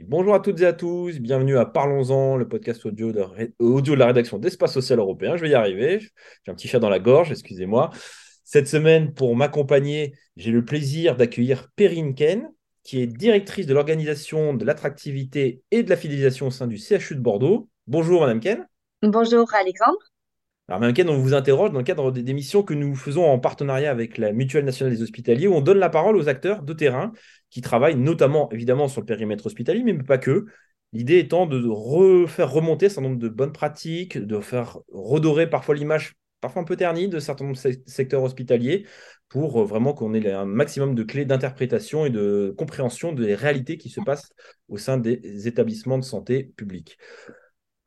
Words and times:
Bonjour 0.00 0.34
à 0.34 0.40
toutes 0.40 0.60
et 0.60 0.66
à 0.66 0.74
tous, 0.74 1.18
bienvenue 1.20 1.56
à 1.56 1.64
Parlons-en, 1.64 2.36
le 2.36 2.46
podcast 2.46 2.84
audio 2.84 3.12
de, 3.12 3.24
audio 3.58 3.94
de 3.94 3.98
la 3.98 4.06
rédaction 4.06 4.38
d'Espace 4.38 4.74
Social 4.74 4.98
Européen. 4.98 5.36
Je 5.36 5.42
vais 5.42 5.50
y 5.50 5.54
arriver, 5.54 6.00
j'ai 6.00 6.52
un 6.52 6.54
petit 6.54 6.68
chat 6.68 6.78
dans 6.78 6.90
la 6.90 6.98
gorge, 6.98 7.30
excusez-moi. 7.30 7.90
Cette 8.44 8.68
semaine, 8.68 9.14
pour 9.14 9.34
m'accompagner, 9.34 10.12
j'ai 10.36 10.50
le 10.50 10.62
plaisir 10.62 11.16
d'accueillir 11.16 11.70
Perrine 11.76 12.14
Ken, 12.14 12.50
qui 12.82 13.00
est 13.00 13.06
directrice 13.06 13.66
de 13.66 13.72
l'organisation 13.72 14.52
de 14.52 14.66
l'attractivité 14.66 15.62
et 15.70 15.82
de 15.82 15.88
la 15.88 15.96
fidélisation 15.96 16.48
au 16.48 16.50
sein 16.50 16.66
du 16.66 16.76
CHU 16.76 17.14
de 17.14 17.20
Bordeaux. 17.20 17.70
Bonjour 17.86 18.20
Madame 18.20 18.40
Ken. 18.40 18.68
Bonjour 19.02 19.52
Alexandre. 19.54 19.98
Alors 20.68 20.80
Madame 20.80 20.94
Ken, 20.94 21.08
on 21.08 21.18
vous 21.18 21.34
interroge 21.34 21.70
dans 21.70 21.78
le 21.78 21.84
cadre 21.84 22.10
des 22.10 22.32
missions 22.34 22.64
que 22.64 22.74
nous 22.74 22.96
faisons 22.96 23.24
en 23.24 23.38
partenariat 23.38 23.90
avec 23.90 24.18
la 24.18 24.32
Mutuelle 24.32 24.64
nationale 24.64 24.92
des 24.94 25.02
hospitaliers, 25.02 25.46
où 25.46 25.54
on 25.54 25.60
donne 25.60 25.78
la 25.78 25.90
parole 25.90 26.16
aux 26.16 26.28
acteurs 26.28 26.62
de 26.62 26.72
terrain 26.72 27.12
qui 27.50 27.60
travaillent 27.60 27.96
notamment 27.96 28.50
évidemment 28.50 28.88
sur 28.88 29.00
le 29.00 29.06
périmètre 29.06 29.46
hospitalier, 29.46 29.84
mais 29.84 29.94
pas 29.94 30.18
que. 30.18 30.46
L'idée 30.92 31.18
étant 31.18 31.46
de 31.46 31.68
refaire 31.68 32.50
remonter 32.50 32.86
un 32.86 32.88
certain 32.88 33.08
nombre 33.08 33.20
de 33.20 33.28
bonnes 33.28 33.52
pratiques, 33.52 34.18
de 34.18 34.40
faire 34.40 34.78
redorer 34.88 35.48
parfois 35.48 35.74
l'image 35.74 36.14
parfois 36.40 36.62
un 36.62 36.64
peu 36.64 36.76
ternie 36.76 37.08
de 37.08 37.18
certains 37.18 37.52
secteurs 37.86 38.22
hospitaliers 38.22 38.86
pour 39.28 39.60
euh, 39.60 39.64
vraiment 39.64 39.94
qu'on 39.94 40.14
ait 40.14 40.32
un 40.32 40.44
maximum 40.44 40.94
de 40.94 41.02
clés 41.02 41.24
d'interprétation 41.24 42.06
et 42.06 42.10
de 42.10 42.54
compréhension 42.56 43.12
des 43.12 43.34
réalités 43.34 43.78
qui 43.78 43.88
se 43.88 44.00
passent 44.00 44.30
au 44.68 44.78
sein 44.78 44.96
des 44.96 45.48
établissements 45.48 45.98
de 45.98 46.04
santé 46.04 46.52
publics. 46.56 46.98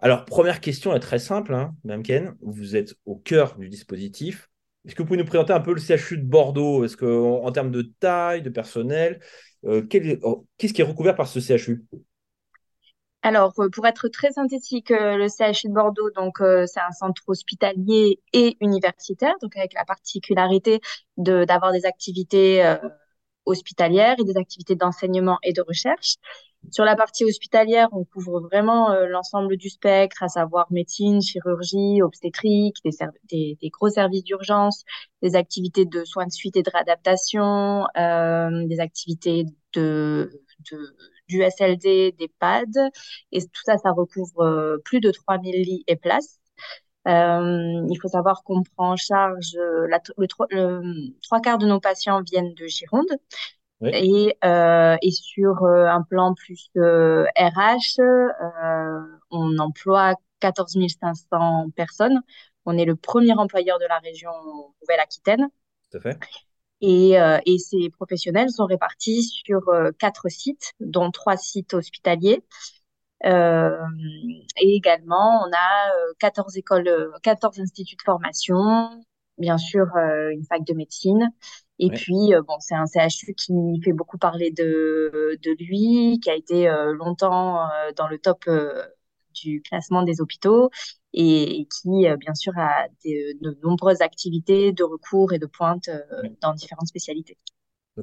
Alors, 0.02 0.24
première 0.24 0.62
question 0.62 0.96
est 0.96 1.00
très 1.00 1.20
simple, 1.20 1.54
hein, 1.54 1.76
Mme 1.84 2.04
Ken, 2.04 2.36
vous 2.42 2.78
êtes 2.78 2.96
au 3.06 3.18
cœur 3.18 3.58
du 3.58 3.68
dispositif. 3.68 4.50
Est-ce 4.86 4.96
que 4.96 5.02
vous 5.02 5.08
pouvez 5.08 5.20
nous 5.20 5.26
présenter 5.26 5.52
un 5.52 5.60
peu 5.60 5.74
le 5.74 5.82
CHU 5.82 6.18
de 6.18 6.24
Bordeaux? 6.24 6.86
Est-ce 6.86 6.96
qu'en 6.96 7.44
en, 7.44 7.52
termes 7.52 7.72
de 7.72 7.82
taille, 8.00 8.42
de 8.42 8.50
personnel, 8.50 9.20
euh, 9.66 9.86
oh, 10.24 10.48
qu'est-ce 10.58 10.74
qui 10.74 10.82
est 10.82 10.86
recouvert 10.86 11.16
par 11.16 11.28
ce 11.28 11.40
CHU 11.40 11.86
alors, 13.22 13.52
euh, 13.60 13.68
pour 13.68 13.86
être 13.86 14.08
très 14.08 14.32
synthétique, 14.32 14.92
euh, 14.92 15.18
le 15.18 15.28
CHU 15.28 15.68
de 15.68 15.74
Bordeaux, 15.74 16.10
donc 16.12 16.38
c'est 16.40 16.80
un 16.80 16.92
centre 16.92 17.22
hospitalier 17.28 18.22
et 18.32 18.56
universitaire, 18.62 19.34
donc 19.42 19.58
avec 19.58 19.74
la 19.74 19.84
particularité 19.84 20.80
d'avoir 21.18 21.74
des 21.74 21.86
activités 21.86 22.78
hospitalières 23.46 24.16
et 24.20 24.24
des 24.24 24.38
activités 24.38 24.76
d'enseignement 24.76 25.38
et 25.44 25.52
de 25.52 25.62
recherche. 25.62 26.16
Sur 26.72 26.86
la 26.86 26.96
partie 26.96 27.26
hospitalière, 27.26 27.88
on 27.94 28.04
couvre 28.04 28.42
vraiment 28.42 28.94
l'ensemble 29.08 29.58
du 29.58 29.70
spectre, 29.70 30.22
à 30.24 30.28
savoir 30.28 30.68
médecine, 30.72 31.22
chirurgie, 31.22 32.02
obstétrique, 32.04 32.76
des, 32.86 32.92
des, 33.32 33.58
des 33.62 33.70
gros 33.70 33.90
services 33.90 34.24
d'urgence, 34.24 34.84
des 35.24 35.36
activités 35.36 35.86
de 35.86 36.04
soins 36.06 36.28
de 36.28 36.32
suite 36.32 36.58
et 36.58 36.62
de 36.64 36.70
réadaptation, 36.70 37.86
des 37.96 38.80
activités 38.80 39.46
de, 39.74 40.30
de 40.72 40.96
du 41.28 41.44
SLD, 41.44 42.12
des 42.18 42.28
PAD. 42.40 42.76
Et 43.32 43.42
tout 43.42 43.62
ça, 43.66 43.78
ça 43.78 43.92
recouvre 43.92 44.42
euh, 44.42 44.78
plus 44.84 45.00
de 45.00 45.12
3000 45.12 45.62
lits 45.62 45.84
et 45.88 45.96
places. 45.96 46.40
Euh, 47.08 47.88
il 47.90 47.98
faut 48.02 48.10
savoir 48.10 48.44
qu'on 48.44 48.64
prend 48.64 48.92
en 48.94 48.96
charge 48.98 49.56
euh, 49.58 49.88
la, 49.90 50.00
le, 50.18 50.28
trois 51.24 51.40
quarts 51.42 51.58
de 51.58 51.68
nos 51.68 51.80
patients 51.80 52.22
viennent 52.24 52.54
de 52.56 52.68
Gironde. 52.68 53.08
Et, 53.82 54.36
euh, 54.44 54.98
et 55.02 55.12
sur 55.12 55.64
un 55.66 56.02
plan 56.04 56.34
plus 56.34 56.70
RH, 56.76 58.02
on 59.32 59.58
emploie 59.58 60.16
14 60.40 60.78
500 61.00 61.70
personnes. 61.76 62.22
On 62.66 62.78
est 62.78 62.86
le 62.86 62.96
premier 62.96 63.34
employeur 63.34 63.80
de 63.80 63.86
la 63.86 64.00
région 64.00 64.32
Nouvelle-Aquitaine. 64.82 65.48
Tout 65.92 65.98
à 65.98 66.02
fait. 66.02 66.20
Et, 66.82 67.20
euh, 67.20 67.40
et, 67.46 67.58
ces 67.58 67.90
professionnels 67.90 68.50
sont 68.52 68.66
répartis 68.66 69.24
sur 69.24 69.68
euh, 69.70 69.92
quatre 70.00 70.30
sites, 70.30 70.74
dont 70.80 71.12
trois 71.12 71.36
sites 71.36 71.74
hospitaliers. 71.74 72.42
Euh, 73.26 73.76
et 74.62 74.76
également, 74.76 75.44
on 75.46 75.52
a 75.52 75.92
14 76.20 76.56
euh, 76.56 76.60
écoles, 76.60 77.12
14 77.22 77.60
instituts 77.60 77.98
de 77.98 78.02
formation, 78.04 78.90
bien 79.38 79.58
sûr 79.58 79.88
une 80.32 80.46
fac 80.46 80.64
de 80.64 80.74
médecine. 80.74 81.30
Et 81.80 81.90
puis, 81.90 82.34
bon, 82.46 82.56
c'est 82.60 82.76
un 82.76 82.86
CHU 82.86 83.34
qui 83.34 83.82
fait 83.84 83.94
beaucoup 83.94 84.18
parler 84.18 84.52
de, 84.52 85.40
de 85.42 85.52
lui, 85.64 86.20
qui 86.22 86.30
a 86.30 86.36
été 86.36 86.70
longtemps 86.94 87.68
dans 87.96 88.08
le 88.08 88.20
top 88.20 88.46
du 89.34 89.62
classement 89.62 90.04
des 90.04 90.22
hôpitaux 90.22 90.70
et, 91.14 91.68
qui, 91.82 92.08
euh, 92.08 92.18
bien 92.18 92.36
sûr, 92.36 92.54
a 92.58 92.88
de 93.06 93.58
nombreuses 93.64 94.02
activités 94.02 94.72
de 94.72 94.84
recours 94.84 95.34
et 95.34 95.40
de 95.40 95.46
pointe 95.46 95.90
euh, 95.90 96.30
dans 96.42 96.54
différentes 96.54 96.88
spécialités. 96.88 97.38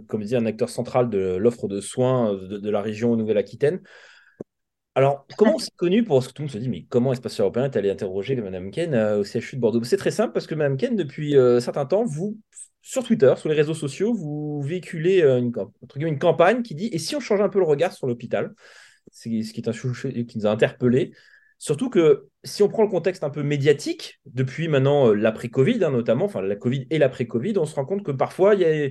comme 0.08 0.22
dit, 0.22 0.36
un 0.36 0.46
acteur 0.46 0.68
central 0.68 1.08
de 1.08 1.36
l'offre 1.36 1.68
de 1.68 1.80
soins 1.80 2.32
euh, 2.32 2.58
de, 2.58 2.70
la 2.70 2.82
région 2.82 3.16
Nouvelle-Aquitaine. 3.16 3.80
Alors, 4.94 5.26
comment 5.36 5.58
c'est 5.58 5.74
connu 5.76 6.04
pour 6.04 6.22
ce 6.22 6.28
que 6.28 6.32
tout 6.32 6.42
le 6.42 6.46
monde 6.46 6.52
se 6.52 6.58
dit, 6.58 6.70
mais 6.70 6.86
comment 6.88 7.12
Espace 7.12 7.38
Européen 7.38 7.64
est 7.64 7.76
allé 7.76 7.90
interroger 7.90 8.34
Mme 8.34 8.70
Ken 8.70 8.94
au 8.94 9.24
CHU 9.24 9.56
de 9.56 9.60
Bordeaux? 9.60 9.84
C'est 9.84 9.98
très 9.98 10.10
simple 10.10 10.32
parce 10.32 10.46
que 10.46 10.54
Mme 10.54 10.78
Ken, 10.78 10.96
depuis 10.96 11.36
un 11.36 11.60
certain 11.60 11.84
temps, 11.84 12.04
vous, 12.06 12.38
sur 12.86 13.02
Twitter, 13.02 13.34
sur 13.36 13.48
les 13.48 13.56
réseaux 13.56 13.74
sociaux, 13.74 14.14
vous 14.14 14.62
véhiculez 14.62 15.22
une, 15.22 15.52
une 15.96 16.18
campagne 16.20 16.62
qui 16.62 16.76
dit 16.76 16.88
Et 16.92 16.98
si 16.98 17.16
on 17.16 17.20
change 17.20 17.40
un 17.40 17.48
peu 17.48 17.58
le 17.58 17.64
regard 17.64 17.92
sur 17.92 18.06
l'hôpital? 18.06 18.54
C'est 19.10 19.42
ce 19.42 19.52
qui, 19.52 19.60
est 19.60 20.36
nous 20.36 20.46
a 20.46 20.50
interpellés. 20.50 21.12
Surtout 21.58 21.90
que 21.90 22.28
si 22.44 22.62
on 22.62 22.68
prend 22.68 22.84
le 22.84 22.88
contexte 22.88 23.24
un 23.24 23.30
peu 23.30 23.42
médiatique, 23.42 24.20
depuis 24.26 24.68
maintenant 24.68 25.08
euh, 25.08 25.14
l'après-Covid 25.14 25.82
hein, 25.82 25.90
notamment, 25.90 26.26
enfin 26.26 26.42
la 26.42 26.54
Covid 26.54 26.86
et 26.90 26.98
l'après-Covid, 26.98 27.58
on 27.58 27.64
se 27.64 27.74
rend 27.74 27.86
compte 27.86 28.04
que 28.04 28.12
parfois 28.12 28.54
euh, 28.54 28.90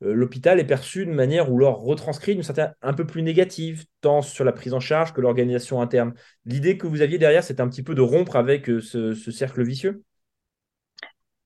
l'hôpital 0.00 0.58
est 0.58 0.64
perçu 0.64 1.04
de 1.04 1.12
manière 1.12 1.52
ou 1.52 1.58
leur 1.58 1.76
retranscrit 1.76 2.34
d'une 2.34 2.42
certaine 2.42 2.74
un 2.80 2.94
peu 2.94 3.06
plus 3.06 3.22
négative, 3.22 3.84
tant 4.00 4.22
sur 4.22 4.44
la 4.44 4.52
prise 4.52 4.72
en 4.72 4.80
charge 4.80 5.12
que 5.12 5.20
l'organisation 5.20 5.82
interne. 5.82 6.14
L'idée 6.46 6.78
que 6.78 6.86
vous 6.86 7.02
aviez 7.02 7.18
derrière, 7.18 7.44
c'était 7.44 7.60
un 7.60 7.68
petit 7.68 7.82
peu 7.82 7.94
de 7.94 8.00
rompre 8.00 8.36
avec 8.36 8.70
euh, 8.70 8.80
ce, 8.80 9.12
cercle 9.30 9.62
vicieux? 9.62 10.02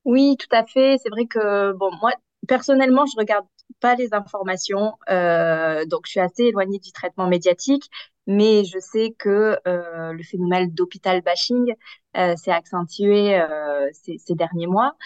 Oui, 0.09 0.37
tout 0.39 0.49
à 0.57 0.65
fait. 0.65 0.97
C'est 1.03 1.11
vrai 1.11 1.27
que, 1.27 1.73
bon, 1.75 1.91
moi, 2.01 2.13
personnellement, 2.49 3.05
je 3.05 3.13
regarde 3.19 3.45
pas 3.81 3.95
les 3.95 4.15
informations, 4.15 4.95
euh, 5.11 5.85
donc 5.85 6.07
je 6.07 6.13
suis 6.13 6.21
assez 6.21 6.45
éloignée 6.45 6.79
du 6.79 6.93
traitement 6.93 7.27
médiatique, 7.29 7.91
mais 8.27 8.65
je 8.65 8.79
sais 8.79 9.15
que 9.19 9.59
euh, 9.69 10.13
le 10.13 10.23
phénomène 10.23 10.71
d'hôpital 10.73 11.21
bashing 11.21 11.75
euh, 12.17 12.35
s'est 12.37 12.51
accentué 12.51 13.39
euh, 13.39 13.87
ces, 13.93 14.17
ces, 14.19 14.35
derniers 14.35 14.67
mois. 14.67 14.97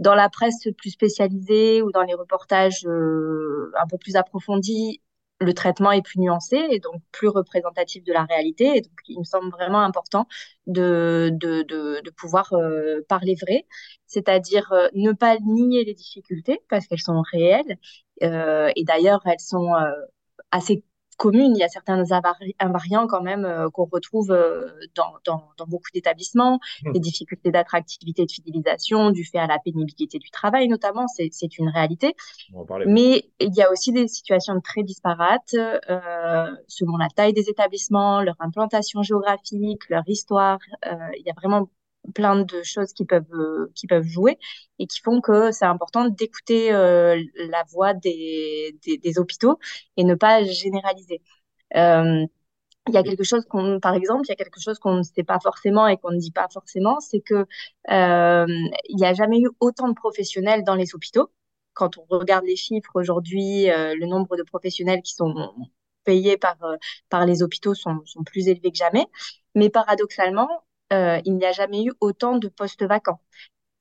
Dans 0.00 0.16
la 0.16 0.28
presse 0.28 0.66
plus 0.76 0.90
spécialisée 0.90 1.80
ou 1.82 1.92
dans 1.92 2.02
les 2.02 2.14
reportages 2.14 2.84
euh, 2.86 3.70
un 3.80 3.86
peu 3.86 3.98
plus 3.98 4.16
approfondis, 4.16 5.00
le 5.40 5.54
traitement 5.54 5.92
est 5.92 6.02
plus 6.02 6.18
nuancé 6.20 6.56
et 6.70 6.80
donc 6.80 7.00
plus 7.12 7.28
représentatif 7.28 8.04
de 8.04 8.12
la 8.12 8.24
réalité. 8.24 8.76
Et 8.76 8.80
donc, 8.80 8.92
il 9.08 9.18
me 9.20 9.24
semble 9.24 9.50
vraiment 9.50 9.80
important 9.82 10.26
de, 10.66 11.30
de, 11.32 11.62
de, 11.62 12.00
de 12.04 12.10
pouvoir 12.10 12.52
euh, 12.54 13.00
parler 13.08 13.36
vrai, 13.40 13.66
c'est-à-dire 14.06 14.72
euh, 14.72 14.88
ne 14.94 15.12
pas 15.12 15.38
nier 15.40 15.84
les 15.84 15.94
difficultés 15.94 16.60
parce 16.68 16.86
qu'elles 16.86 17.00
sont 17.00 17.22
réelles. 17.32 17.78
Euh, 18.22 18.70
et 18.76 18.84
d'ailleurs, 18.84 19.20
elles 19.26 19.40
sont 19.40 19.70
assez 20.50 20.84
communes. 21.18 21.54
Il 21.54 21.58
y 21.58 21.64
a 21.64 21.68
certains 21.68 22.02
invariants 22.12 23.06
quand 23.06 23.22
même 23.22 23.44
euh, 23.44 23.68
qu'on 23.68 23.84
retrouve 23.84 24.30
euh, 24.30 24.68
dans, 24.94 25.12
dans, 25.26 25.50
dans, 25.58 25.66
beaucoup 25.66 25.90
d'établissements, 25.92 26.58
mmh. 26.84 26.92
des 26.92 27.00
difficultés 27.00 27.50
d'attractivité 27.50 28.22
et 28.22 28.26
de 28.26 28.32
fidélisation, 28.32 29.10
du 29.10 29.24
fait 29.24 29.38
à 29.38 29.46
la 29.46 29.58
pénibilité 29.58 30.18
du 30.18 30.30
travail 30.30 30.68
notamment, 30.68 31.06
c'est 31.08 31.58
une 31.58 31.68
réalité. 31.68 32.14
Mais 32.86 33.28
il 33.40 33.54
y 33.54 33.62
a 33.62 33.70
aussi 33.70 33.92
des 33.92 34.08
situations 34.08 34.60
très 34.60 34.82
disparates 34.82 35.54
euh, 35.54 36.46
selon 36.68 36.96
la 36.96 37.08
taille 37.08 37.32
des 37.32 37.48
établissements, 37.50 38.22
leur 38.22 38.36
implantation 38.38 39.02
géographique, 39.02 39.88
leur 39.88 40.04
histoire. 40.06 40.58
Euh, 40.86 40.94
il 41.18 41.24
y 41.26 41.30
a 41.30 41.34
vraiment 41.34 41.68
plein 42.14 42.42
de 42.42 42.62
choses 42.62 42.92
qui 42.92 43.04
peuvent 43.04 43.32
euh, 43.32 43.70
qui 43.74 43.86
peuvent 43.86 44.06
jouer 44.06 44.38
et 44.78 44.86
qui 44.86 45.00
font 45.00 45.20
que 45.20 45.52
c'est 45.52 45.64
important 45.64 46.08
d'écouter 46.08 46.72
euh, 46.72 47.22
la 47.36 47.64
voix 47.70 47.94
des, 47.94 48.76
des, 48.84 49.18
hôpitaux 49.18 49.58
et 49.96 50.04
ne 50.04 50.14
pas 50.14 50.44
généraliser. 50.44 51.22
Euh, 51.76 52.24
il 52.88 52.94
y 52.94 52.96
a 52.96 53.02
quelque 53.02 53.24
chose 53.24 53.44
qu'on, 53.46 53.80
par 53.80 53.94
exemple, 53.94 54.22
il 54.26 54.30
y 54.30 54.32
a 54.32 54.36
quelque 54.36 54.60
chose 54.60 54.78
qu'on 54.78 54.96
ne 54.96 55.02
sait 55.02 55.24
pas 55.24 55.38
forcément 55.40 55.86
et 55.88 55.98
qu'on 55.98 56.10
ne 56.10 56.18
dit 56.18 56.30
pas 56.30 56.48
forcément, 56.50 57.00
c'est 57.00 57.20
que 57.20 57.46
il 57.88 58.96
n'y 58.96 59.04
a 59.04 59.14
jamais 59.14 59.40
eu 59.40 59.50
autant 59.60 59.88
de 59.88 59.94
professionnels 59.94 60.64
dans 60.64 60.74
les 60.74 60.94
hôpitaux. 60.94 61.30
Quand 61.74 61.98
on 61.98 62.06
regarde 62.08 62.44
les 62.46 62.56
chiffres 62.56 62.90
aujourd'hui, 62.94 63.66
le 63.66 64.06
nombre 64.06 64.36
de 64.36 64.42
professionnels 64.42 65.02
qui 65.02 65.14
sont 65.14 65.34
payés 66.04 66.38
par 66.38 66.56
par 67.10 67.26
les 67.26 67.42
hôpitaux 67.42 67.74
sont, 67.74 68.00
sont 68.06 68.24
plus 68.24 68.48
élevés 68.48 68.70
que 68.72 68.78
jamais. 68.78 69.06
Mais 69.54 69.68
paradoxalement, 69.70 70.48
euh, 70.92 71.20
il 71.24 71.36
n'y 71.36 71.44
a 71.44 71.52
jamais 71.52 71.84
eu 71.84 71.92
autant 72.00 72.36
de 72.36 72.48
postes 72.48 72.84
vacants. 72.84 73.20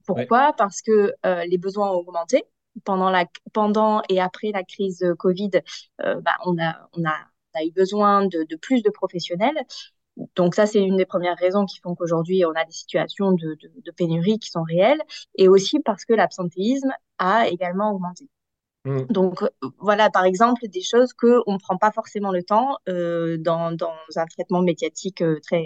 Pourquoi? 0.05 0.53
Parce 0.53 0.81
que 0.81 1.13
euh, 1.25 1.43
les 1.45 1.57
besoins 1.57 1.91
ont 1.91 1.97
augmenté 1.97 2.45
pendant 2.85 3.09
la 3.09 3.25
pendant 3.53 4.01
et 4.09 4.21
après 4.21 4.51
la 4.53 4.63
crise 4.63 5.05
Covid. 5.17 5.51
Euh, 6.01 6.21
bah, 6.21 6.37
on 6.45 6.57
a 6.61 6.89
on 6.93 7.03
a, 7.05 7.15
a 7.53 7.63
eu 7.63 7.71
besoin 7.71 8.25
de, 8.25 8.43
de, 8.43 8.55
plus 8.55 8.81
de 8.83 8.89
professionnels 8.89 9.57
donc 10.35 10.55
ça, 10.55 10.65
c'est 10.65 10.81
une 10.81 10.97
des 10.97 11.05
premières 11.05 11.37
raisons 11.37 11.65
qui 11.65 11.79
font 11.79 11.95
qu'aujourd'hui, 11.95 12.43
on 12.45 12.51
a 12.51 12.65
des 12.65 12.71
situations 12.71 13.31
de, 13.31 13.55
de, 13.61 13.71
de, 13.85 13.91
pénurie 13.91 14.39
qui 14.39 14.49
sont 14.49 14.63
réelles, 14.63 15.01
et 15.35 15.47
aussi 15.47 15.79
parce 15.79 16.05
que 16.05 16.13
l'absentéisme 16.13 16.91
a 17.19 17.47
également 17.47 17.91
augmenté. 17.91 18.29
Mmh. 18.85 19.05
Donc 19.09 19.43
voilà, 19.79 20.09
par 20.09 20.25
exemple, 20.25 20.67
des 20.67 20.81
choses 20.81 21.13
qu'on 21.13 21.43
ne 21.47 21.59
prend 21.59 21.77
pas 21.77 21.91
forcément 21.91 22.31
le 22.31 22.43
temps 22.43 22.77
euh, 22.89 23.37
dans, 23.37 23.71
dans, 23.71 23.93
un 24.15 24.25
traitement 24.25 24.61
médiatique 24.61 25.23
très, 25.43 25.65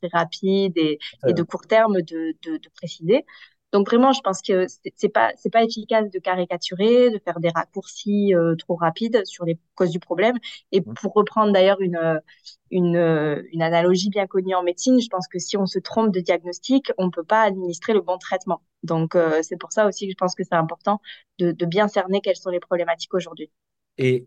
très 0.00 0.08
rapide 0.12 0.76
et, 0.76 0.98
et 1.26 1.32
de 1.32 1.42
court 1.42 1.66
terme 1.66 2.02
de, 2.02 2.34
de, 2.42 2.56
de 2.56 2.68
préciser. 2.74 3.24
Donc 3.72 3.86
vraiment, 3.86 4.12
je 4.12 4.20
pense 4.20 4.42
que 4.42 4.66
c'est 4.96 5.08
pas 5.08 5.32
c'est 5.36 5.48
pas 5.52 5.62
efficace 5.62 6.10
de 6.10 6.18
caricaturer, 6.18 7.10
de 7.10 7.20
faire 7.24 7.38
des 7.38 7.50
raccourcis 7.50 8.34
euh, 8.34 8.56
trop 8.56 8.74
rapides 8.74 9.22
sur 9.24 9.44
les 9.44 9.58
causes 9.76 9.90
du 9.90 10.00
problème. 10.00 10.36
Et 10.72 10.80
mmh. 10.80 10.94
pour 10.94 11.12
reprendre 11.12 11.52
d'ailleurs 11.52 11.80
une 11.80 12.20
une 12.72 12.96
une 13.52 13.62
analogie 13.62 14.10
bien 14.10 14.26
connue 14.26 14.56
en 14.56 14.64
médecine, 14.64 15.00
je 15.00 15.08
pense 15.08 15.28
que 15.28 15.38
si 15.38 15.56
on 15.56 15.66
se 15.66 15.78
trompe 15.78 16.12
de 16.12 16.18
diagnostic, 16.18 16.90
on 16.98 17.10
peut 17.10 17.22
pas 17.22 17.42
administrer 17.42 17.92
le 17.92 18.00
bon 18.00 18.18
traitement. 18.18 18.60
Donc 18.82 19.14
euh, 19.14 19.40
c'est 19.42 19.56
pour 19.56 19.70
ça 19.70 19.86
aussi 19.86 20.06
que 20.06 20.12
je 20.12 20.16
pense 20.16 20.34
que 20.34 20.42
c'est 20.42 20.56
important 20.56 21.00
de, 21.38 21.52
de 21.52 21.66
bien 21.66 21.86
cerner 21.86 22.20
quelles 22.20 22.36
sont 22.36 22.50
les 22.50 22.60
problématiques 22.60 23.14
aujourd'hui. 23.14 23.52
Et 23.98 24.26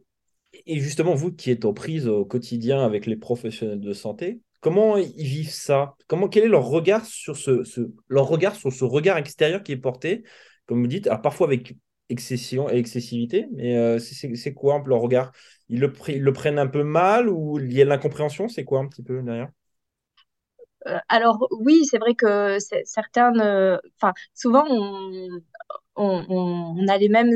et 0.68 0.80
justement, 0.80 1.16
vous 1.16 1.34
qui 1.34 1.52
êtes 1.52 1.66
en 1.66 1.74
prise 1.74 2.08
au 2.08 2.26
quotidien 2.26 2.86
avec 2.86 3.08
les 3.08 3.16
professionnels 3.18 3.82
de 3.82 3.92
santé, 3.92 4.40
Comment 4.64 4.96
ils 4.96 5.26
vivent 5.26 5.52
ça? 5.52 5.96
Comment, 6.08 6.30
Quel 6.30 6.46
est 6.46 6.48
leur 6.48 6.64
regard 6.64 7.06
sur 7.06 7.36
ce, 7.36 7.52
regard 8.10 8.56
sur 8.56 8.72
ce 8.72 8.86
regard 8.86 9.18
extérieur 9.18 9.62
qui 9.62 9.74
est 9.74 9.78
porté, 9.78 10.24
comme 10.66 10.80
vous 10.80 10.88
dites, 10.88 11.10
parfois 11.22 11.48
avec 11.48 11.76
excession 12.08 12.70
et 12.70 12.78
excessivité, 12.78 13.48
mais 13.52 13.76
euh, 13.76 14.00
c'est 14.00 14.54
quoi 14.54 14.76
un 14.76 14.80
peu 14.80 14.92
leur 14.92 15.02
regard? 15.02 15.34
Ils 15.68 15.82
le, 15.82 15.92
prennent 16.32 16.60
un 16.60 16.68
peu 16.68 16.84
mal 16.84 17.28
ou 17.28 17.60
il 17.60 17.74
y 17.74 17.82
a 17.82 17.84
de 17.84 17.90
l'incompréhension? 17.90 18.48
C'est 18.48 18.64
quoi 18.64 18.80
un 18.80 18.88
petit 18.88 19.04
peu 19.04 19.22
derrière? 19.22 19.50
Euh, 20.88 20.98
alors 21.10 21.46
oui, 21.60 21.84
c'est 21.84 21.98
vrai 21.98 22.16
que 22.16 22.58
certaines, 22.86 23.42
euh, 23.42 23.78
souvent 24.34 24.64
on, 25.98 26.88
a 26.88 26.98
les 26.98 27.10
mêmes, 27.10 27.32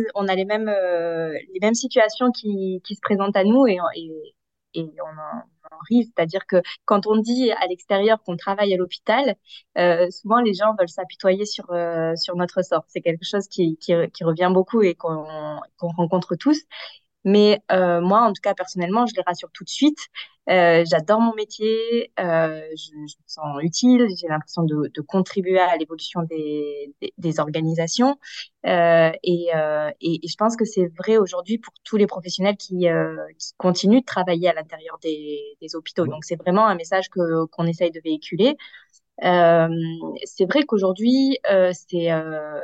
situations 1.74 2.32
qui, 2.32 2.82
se 2.86 3.02
présentent 3.02 3.36
à 3.36 3.44
nous 3.44 3.68
et, 3.68 3.80
et 4.74 4.90
on, 5.02 5.19
a, 5.19 5.46
c'est-à-dire 5.90 6.46
que 6.48 6.62
quand 6.86 7.08
on 7.08 7.18
dit 7.18 7.52
à 7.52 7.68
l'extérieur 7.68 8.22
qu'on 8.24 8.38
travaille 8.38 8.74
à 8.74 8.78
l'hôpital, 8.78 9.36
euh, 9.78 10.10
souvent 10.12 10.40
les 10.40 10.54
gens 10.54 10.75
veulent 10.80 10.90
s'apitoyer 10.90 11.46
sur 11.46 11.72
euh, 11.72 12.16
sur 12.16 12.36
notre 12.36 12.62
sort. 12.64 12.84
C'est 12.88 13.02
quelque 13.02 13.25
chose 13.25 13.48
qui, 13.48 13.78
qui, 13.78 13.94
revient 14.24 14.52
beaucoup 14.54 14.81
et 14.81 14.96
qu'on 14.96 15.60
rencontre 15.80 16.36
tous. 16.36 16.60
Mais 17.28 17.62
euh, 17.74 18.00
moi, 18.00 18.22
en 18.22 18.32
tout 18.32 18.42
cas, 18.42 18.54
personnellement, 18.54 19.06
je 19.06 19.14
les 19.14 19.22
rassure 19.22 19.50
tout 19.52 19.66
de 19.66 19.70
suite. 19.70 20.00
Euh, 20.50 20.86
j'adore 20.90 21.20
mon 21.20 21.36
métier, 21.36 22.14
euh, 22.22 22.62
je, 22.72 22.92
je, 22.94 22.98
me 23.02 23.28
sens 23.28 23.58
utile, 23.62 24.08
j'ai 24.18 24.30
l'impression 24.30 24.64
de, 24.64 24.90
de, 24.94 25.02
contribuer 25.02 25.60
à 25.60 25.76
l'évolution 25.76 26.24
des, 26.24 26.94
des, 27.02 27.14
des, 27.18 27.40
organisations. 27.42 28.18
Euh, 28.66 29.12
et, 29.24 29.48
euh, 29.54 29.90
et, 30.00 30.26
et, 30.26 30.28
je 30.30 30.36
pense 30.38 30.56
que 30.56 30.64
c'est 30.64 30.88
vrai 30.98 31.18
aujourd'hui 31.18 31.58
pour 31.58 31.74
tous 31.84 31.98
les 31.98 32.08
professionnels 32.08 32.56
qui, 32.56 32.88
euh, 32.88 33.18
qui 33.38 33.52
continuent 33.58 34.00
de 34.00 34.06
travailler 34.06 34.48
à 34.48 34.54
l'intérieur 34.54 34.98
des, 35.04 35.42
des, 35.62 35.76
hôpitaux. 35.76 36.08
Donc, 36.08 36.24
c'est 36.24 36.38
vraiment 36.38 36.66
un 36.66 36.76
message 36.76 37.10
que 37.10 37.46
qu'on 37.48 37.66
essaye 37.66 37.92
de 37.92 38.00
véhiculer. 38.02 38.56
Euh, 39.24 39.68
c'est 40.25 40.46
vrai 40.46 40.64
qu'aujourd'hui, 40.64 41.40
euh, 41.52 41.72
c'est 41.74 42.12
euh, 42.12 42.60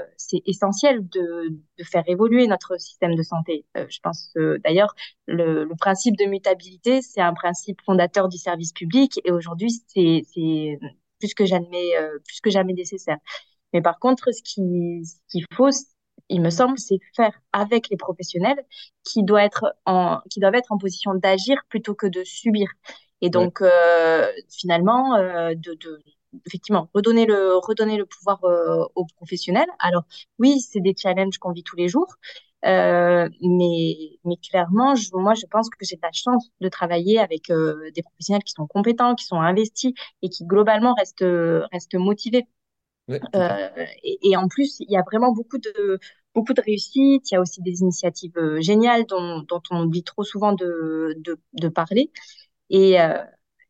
essentiel 0.46 1.08
de, 1.10 1.50
de, 1.80 1.84
faire 1.84 2.04
évoluer 2.08 2.46
notre 2.48 2.80
système 2.80 3.16
de 3.16 3.24
santé. 3.24 3.66
Euh, 3.76 3.86
je 3.90 4.00
pense 4.02 4.32
d'ailleurs 4.64 4.94
le, 5.26 5.64
le, 5.66 5.76
principe 5.76 6.16
de 6.16 6.26
mutabilité, 6.26 7.02
c'est 7.02 7.22
un 7.22 7.34
principe 7.34 7.82
fondateur 7.82 8.30
du 8.30 8.38
service 8.38 8.72
public 8.72 9.20
et 9.26 9.32
aujourd'hui, 9.32 9.72
c'est 9.88 10.24
plus 11.20 11.34
que 11.34 11.46
jamais 11.46 11.98
euh, 11.98 12.20
plus 12.26 12.42
que 12.42 12.50
jamais 12.52 12.74
nécessaire. 12.74 13.18
Mais 13.74 13.82
par 13.82 14.00
contre, 14.00 14.32
ce 14.32 14.42
qu'il 14.44 15.04
ce 15.06 15.16
qu'il 15.30 15.46
faut, 15.56 15.70
il 16.30 16.42
me 16.42 16.50
semble, 16.50 16.78
c'est 16.78 17.00
faire 17.16 17.34
avec 17.54 17.90
les 17.90 17.98
professionnels 17.98 18.64
qui 19.04 19.24
doivent 19.24 19.46
être 19.46 19.76
en 19.86 20.20
qui 20.30 20.40
doivent 20.40 20.56
être 20.56 20.72
en 20.72 20.78
position 20.78 21.16
d'agir 21.16 21.58
plutôt 21.70 21.96
que 21.96 22.08
de 22.08 22.24
subir. 22.24 22.70
Et 23.22 23.30
donc, 23.30 23.62
euh, 23.62 24.30
finalement, 24.50 25.16
euh, 25.16 25.56
de, 25.56 25.74
de, 25.76 26.04
effectivement 26.46 26.90
redonner 26.94 27.26
le 27.26 27.58
redonner 27.58 27.98
le 27.98 28.06
pouvoir 28.06 28.44
euh, 28.46 28.86
aux 28.96 29.06
professionnels. 29.18 29.68
Alors 29.80 30.04
oui, 30.40 30.60
c'est 30.62 30.82
des 30.82 30.96
challenges 30.98 31.38
qu'on 31.38 31.52
vit 31.52 31.64
tous 31.64 31.76
les 31.76 31.88
jours, 31.90 32.16
euh, 32.66 33.30
mais 33.42 34.20
mais 34.26 34.38
clairement, 34.38 34.96
je, 34.96 35.10
moi 35.14 35.34
je 35.36 35.46
pense 35.48 35.70
que 35.70 35.86
j'ai 35.86 36.00
la 36.02 36.12
chance 36.12 36.50
de 36.62 36.70
travailler 36.70 37.20
avec 37.20 37.50
euh, 37.50 37.92
des 37.96 38.04
professionnels 38.04 38.44
qui 38.44 38.54
sont 38.54 38.68
compétents, 38.68 39.16
qui 39.16 39.26
sont 39.26 39.40
investis 39.42 39.94
et 40.22 40.30
qui 40.30 40.46
globalement 40.46 40.94
restent 40.96 41.26
restent 41.72 41.96
motivés. 41.96 42.46
Euh, 43.36 43.70
et, 44.04 44.20
et, 44.30 44.38
en 44.38 44.48
plus, 44.48 44.78
il 44.80 44.92
y 44.92 44.98
a 44.98 45.04
vraiment 45.04 45.32
beaucoup 45.34 45.58
de 45.58 46.00
beaucoup 46.36 46.54
de 46.54 46.62
réussite. 46.62 47.30
Il 47.32 47.34
y 47.36 47.38
a 47.38 47.42
aussi 47.42 47.62
des 47.62 47.82
initiatives 47.82 48.38
euh, 48.38 48.62
géniales 48.62 49.06
dont, 49.06 49.42
dont 49.42 49.62
on 49.72 49.84
oublie 49.84 50.04
trop 50.04 50.24
souvent 50.24 50.54
de, 50.54 51.14
de, 51.20 51.38
de 51.54 51.68
parler. 51.70 52.12
Et, 52.70 53.02
euh, 53.02 53.18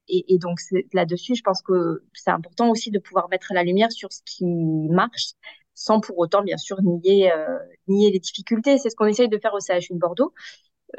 et, 0.08 0.38
donc 0.38 0.60
là-dessus, 0.92 1.36
je 1.36 1.42
pense 1.42 1.62
que 1.62 2.04
c'est 2.14 2.32
important 2.32 2.70
aussi 2.70 2.92
de 2.92 3.00
pouvoir 3.00 3.30
mettre 3.30 3.54
la 3.54 3.64
lumière 3.64 3.92
sur 3.92 4.12
ce 4.12 4.22
qui 4.26 4.46
marche, 4.46 5.32
sans 5.74 6.00
pour 6.00 6.18
autant, 6.18 6.44
bien 6.44 6.58
sûr, 6.58 6.82
nier, 6.82 7.32
euh, 7.32 7.58
nier 7.88 8.12
les 8.12 8.20
difficultés. 8.20 8.78
C'est 8.78 8.90
ce 8.90 8.96
qu'on 8.96 9.06
essaye 9.06 9.30
de 9.30 9.40
faire 9.40 9.54
au 9.54 9.60
CHU 9.60 9.94
de 9.94 10.00
Bordeaux, 10.00 10.34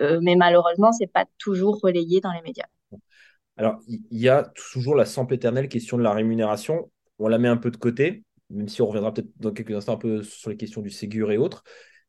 euh, 0.00 0.20
mais 0.22 0.36
malheureusement, 0.36 0.92
c'est 0.92 1.06
pas 1.06 1.26
toujours 1.38 1.80
relayé 1.80 2.20
dans 2.20 2.32
les 2.32 2.42
médias. 2.42 2.66
Alors, 3.56 3.80
il 3.86 4.02
y 4.10 4.28
a 4.28 4.50
toujours 4.54 4.96
la 4.96 5.04
éternelle 5.30 5.68
question 5.68 5.96
de 5.96 6.02
la 6.02 6.12
rémunération. 6.12 6.90
On 7.18 7.28
la 7.28 7.38
met 7.38 7.48
un 7.48 7.56
peu 7.56 7.70
de 7.70 7.76
côté, 7.76 8.24
même 8.50 8.68
si 8.68 8.82
on 8.82 8.86
reviendra 8.86 9.14
peut-être 9.14 9.30
dans 9.38 9.52
quelques 9.52 9.72
instants 9.72 9.94
un 9.94 9.98
peu 9.98 10.22
sur 10.22 10.50
les 10.50 10.56
questions 10.56 10.80
du 10.80 10.90
Ségur 10.90 11.30
et 11.30 11.38
autres. 11.38 11.62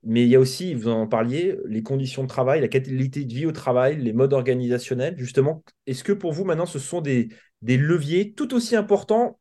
Mais 0.06 0.22
il 0.24 0.30
y 0.30 0.36
a 0.36 0.40
aussi, 0.40 0.76
vous 0.76 0.88
en 0.88 1.08
parliez, 1.08 1.58
les 1.66 1.82
conditions 1.82 2.24
de 2.24 2.28
travail, 2.28 2.62
la 2.62 2.68
qualité 2.68 3.26
de 3.26 3.34
vie 3.34 3.48
au 3.48 3.52
travail, 3.52 3.98
les 3.98 4.14
modes 4.14 4.34
organisationnels. 4.34 5.18
Justement, 5.18 5.64
est-ce 5.88 6.04
que 6.04 6.14
pour 6.14 6.32
vous 6.32 6.46
maintenant, 6.46 6.68
ce 6.68 6.78
sont 6.78 7.02
des, 7.02 7.30
leviers 7.62 8.34
tout 8.34 8.54
aussi 8.54 8.76
importants, 8.76 9.40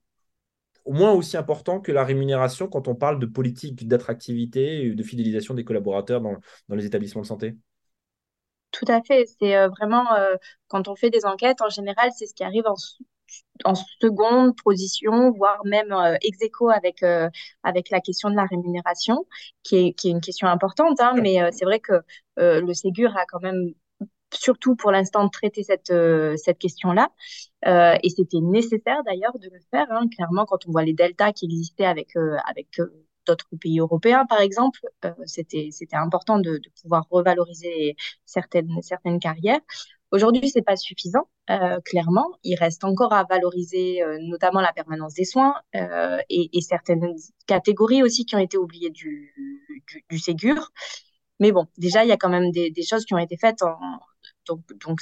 au 0.87 0.95
moins 0.95 1.13
aussi 1.13 1.37
importants 1.37 1.81
que 1.81 1.93
la 1.93 2.03
rémunération 2.03 2.67
quand 2.67 2.89
on 2.89 2.95
parle 2.95 3.19
de 3.19 3.27
politique 3.27 3.87
d'attractivité 3.87 4.87
et 4.87 4.95
de 4.95 5.03
fidélisation 5.03 5.53
des 5.53 5.65
collaborateurs 5.65 6.23
dans, 6.23 6.37
dans 6.69 6.77
les 6.77 6.87
établissements 6.87 7.23
de 7.23 7.27
santé? 7.27 7.57
Tout 8.71 8.87
à 8.89 9.03
fait. 9.03 9.27
C'est 9.39 9.57
euh, 9.57 9.69
vraiment, 9.69 10.15
euh, 10.15 10.35
quand 10.69 10.89
on 10.89 10.97
fait 10.97 11.11
des 11.11 11.27
enquêtes, 11.27 11.61
en 11.61 11.69
général, 11.69 12.11
c'est 12.17 12.27
ce 12.27 12.35
qui 12.35 12.43
arrive 12.43 12.67
en, 12.67 12.75
en 13.65 13.75
seconde 13.75 14.55
position, 14.63 15.31
voire 15.33 15.61
même 15.65 15.93
euh, 15.93 16.17
ex 16.23 16.39
aequo 16.43 16.71
avec 16.71 17.03
euh, 17.03 17.31
avec 17.63 17.91
la 17.91 18.01
question 18.01 18.31
de 18.31 18.37
la 18.37 18.47
rémunération, 18.47 19.27
qui 19.63 19.77
est 19.77 19.93
qui 19.95 20.09
est 20.09 20.11
une 20.11 20.21
question 20.21 20.49
importante. 20.49 21.01
Hein, 21.01 21.15
mais 21.23 21.41
euh, 21.43 21.51
c'est 21.53 21.65
vrai 21.65 21.81
que 21.81 21.95
euh, 22.39 22.61
le 22.61 22.75
Ségur 22.75 23.17
a 23.17 23.25
quand 23.27 23.41
même 23.41 23.73
surtout 24.33 24.75
pour 24.75 24.91
l'instant 24.91 25.29
traité 25.29 25.63
cette 25.63 25.93
cette 26.37 26.59
question-là, 26.59 27.09
et 28.03 28.11
c'était 28.11 28.41
nécessaire 28.41 29.03
d'ailleurs 29.05 29.39
de 29.39 29.49
le 29.49 29.61
faire. 29.71 29.87
Hein, 29.91 30.09
clairement, 30.15 30.45
quand 30.47 30.67
on 30.67 30.73
voit 30.73 30.85
les 30.85 30.95
deltas 30.95 31.33
qui 31.33 31.45
existaient 31.47 31.85
avec 31.87 32.17
avec 32.51 32.69
d'autres 33.27 33.49
pays 33.61 33.79
européens, 33.79 34.27
par 34.27 34.41
exemple, 34.41 34.81
c'était 35.27 35.69
c'était 35.71 35.97
important 35.97 36.39
de, 36.39 36.59
de 36.59 36.71
pouvoir 36.83 37.07
revaloriser 37.11 37.97
certaines 38.25 38.83
certaines 38.83 39.21
carrières. 39.21 39.61
Aujourd'hui, 40.15 40.49
c'est 40.49 40.63
pas 40.63 40.77
suffisant, 40.77 41.29
euh, 41.51 41.81
clairement. 41.85 42.29
Il 42.45 42.55
reste 42.55 42.85
encore 42.85 43.13
à 43.13 43.25
valoriser, 43.25 44.01
euh, 44.01 44.17
notamment 44.21 44.61
la 44.61 44.73
permanence 44.73 45.15
des 45.15 45.25
soins 45.25 45.57
euh, 45.75 46.19
et, 46.31 46.61
certaines 46.61 47.17
catégories 47.49 48.01
aussi 48.05 48.25
qui 48.25 48.37
ont 48.37 48.39
été 48.39 48.57
oubliées 48.57 48.91
du, 48.91 49.35
du, 50.09 50.19
Ségur. 50.21 50.71
Mais 51.41 51.51
bon, 51.51 51.67
déjà, 51.79 52.05
il 52.05 52.09
y 52.09 52.13
a 52.13 52.17
quand 52.17 52.29
même 52.29 52.53
des, 52.53 52.73
choses 52.89 53.05
qui 53.05 53.15
ont 53.15 53.19
été 53.19 53.37
faites. 53.37 53.59
Donc, 54.47 55.01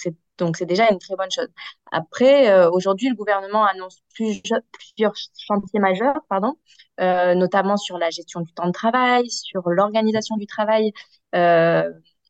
c'est 0.57 0.65
déjà 0.65 0.91
une 0.91 0.99
très 0.99 1.15
bonne 1.15 1.31
chose. 1.31 1.49
Après, 1.91 2.67
aujourd'hui, 2.69 3.11
le 3.11 3.15
gouvernement 3.15 3.67
annonce 3.67 3.99
plusieurs, 4.15 4.63
chantiers 5.37 5.79
majeurs, 5.79 6.23
pardon, 6.31 6.55
notamment 6.99 7.77
sur 7.77 7.99
la 7.99 8.09
gestion 8.09 8.41
du 8.41 8.53
temps 8.55 8.67
de 8.67 8.73
travail, 8.73 9.29
sur 9.29 9.69
l'organisation 9.69 10.39
du 10.39 10.47
travail. 10.47 10.93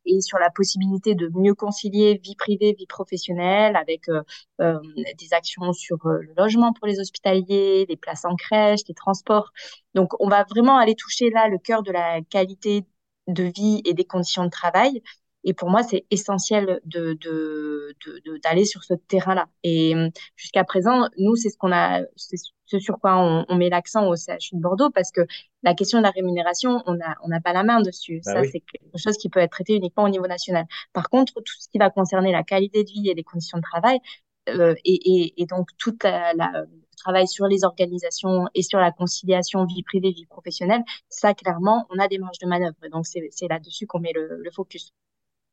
Et 0.07 0.21
sur 0.21 0.39
la 0.39 0.51
possibilité 0.51 1.15
de 1.15 1.31
mieux 1.35 1.55
concilier 1.55 2.21
vie 2.23 2.35
privée, 2.37 2.75
vie 2.79 2.87
professionnelle 2.87 3.77
avec 3.77 4.09
euh, 4.09 4.23
euh, 4.61 4.79
des 5.19 5.33
actions 5.33 5.73
sur 5.73 6.05
euh, 6.07 6.19
le 6.21 6.35
logement 6.37 6.73
pour 6.73 6.87
les 6.87 7.01
hospitaliers, 7.01 7.87
les 7.89 7.97
places 7.97 8.25
en 8.25 8.37
crèche, 8.37 8.81
les 8.89 8.95
transports. 8.95 9.53
Donc, 9.95 10.13
on 10.21 10.29
va 10.29 10.45
vraiment 10.45 10.79
aller 10.79 10.95
toucher 10.95 11.31
là 11.31 11.49
le 11.49 11.59
cœur 11.59 11.83
de 11.83 11.93
la 11.93 12.21
qualité 12.23 12.85
de 13.29 13.45
vie 13.45 13.83
et 13.85 13.95
des 13.95 14.05
conditions 14.05 14.45
de 14.45 14.51
travail. 14.51 15.03
Et 15.45 15.55
pour 15.55 15.71
moi, 15.71 15.83
c'est 15.83 16.05
essentiel 16.11 16.81
de, 16.85 17.15
de, 17.15 17.95
de, 18.07 18.39
d'aller 18.39 18.65
sur 18.65 18.85
ce 18.85 18.95
terrain-là. 18.95 19.47
Et 19.65 19.95
jusqu'à 20.37 20.65
présent, 20.65 21.09
nous, 21.19 21.37
c'est 21.37 21.51
ce 21.51 21.57
qu'on 21.59 21.73
a, 21.73 22.03
c'est 22.17 22.37
ce 22.37 22.79
sur 22.79 22.99
quoi 22.99 23.19
on, 23.19 23.45
on 23.49 23.57
met 23.57 23.69
l'accent 23.69 24.09
au 24.09 24.17
CHU 24.17 24.57
de 24.57 24.61
Bordeaux 24.61 24.91
parce 24.91 25.11
que 25.11 25.23
la 25.63 25.75
question 25.75 25.99
de 25.99 26.03
la 26.05 26.11
rémunération, 26.11 26.83
on 26.87 26.95
n'a 26.95 27.17
on 27.23 27.29
n'a 27.29 27.41
pas 27.41 27.53
la 27.53 27.65
main 27.65 27.81
dessus. 27.83 28.21
Bah 28.25 28.33
Ça, 28.33 28.41
oui. 28.41 28.49
c'est 28.51 28.61
quelque 28.61 28.99
chose 28.99 29.17
qui 29.19 29.29
peut 29.29 29.41
être 29.41 29.51
traité 29.53 29.75
uniquement 29.77 30.05
au 30.05 30.09
niveau 30.09 30.27
national. 30.27 30.65
Par 30.93 31.09
contre, 31.11 31.35
tout 31.35 31.55
ce 31.59 31.69
qui 31.69 31.79
va 31.79 31.91
concerner 31.91 32.33
la 32.33 32.43
qualité 32.43 32.85
de 32.85 32.91
vie 32.91 33.09
et 33.11 33.15
les 33.15 33.25
conditions 33.25 33.59
de 33.59 33.63
travail, 33.63 33.99
et, 34.47 35.41
et, 35.41 35.47
donc 35.47 35.69
tout 35.79 35.97
la, 36.03 36.33
le 36.35 36.97
travail 36.97 37.29
sur 37.29 37.47
les 37.47 37.65
organisations 37.65 38.49
et 38.55 38.63
sur 38.63 38.81
la 38.81 38.91
conciliation 38.91 39.65
vie 39.67 39.83
privée 39.83 40.11
vie 40.11 40.27
professionnelle, 40.27 40.83
ça 41.09 41.35
clairement 41.35 41.87
on 41.91 41.99
a 41.99 42.09
des 42.09 42.19
marges 42.19 42.39
de 42.39 42.49
manœuvre. 42.49 42.75
Donc 42.91 43.07
c'est 43.07 43.49
là-dessus 43.49 43.87
qu'on 43.87 44.01
met 44.01 44.13
le, 44.15 44.41
le 44.43 44.51
focus. 44.51 44.93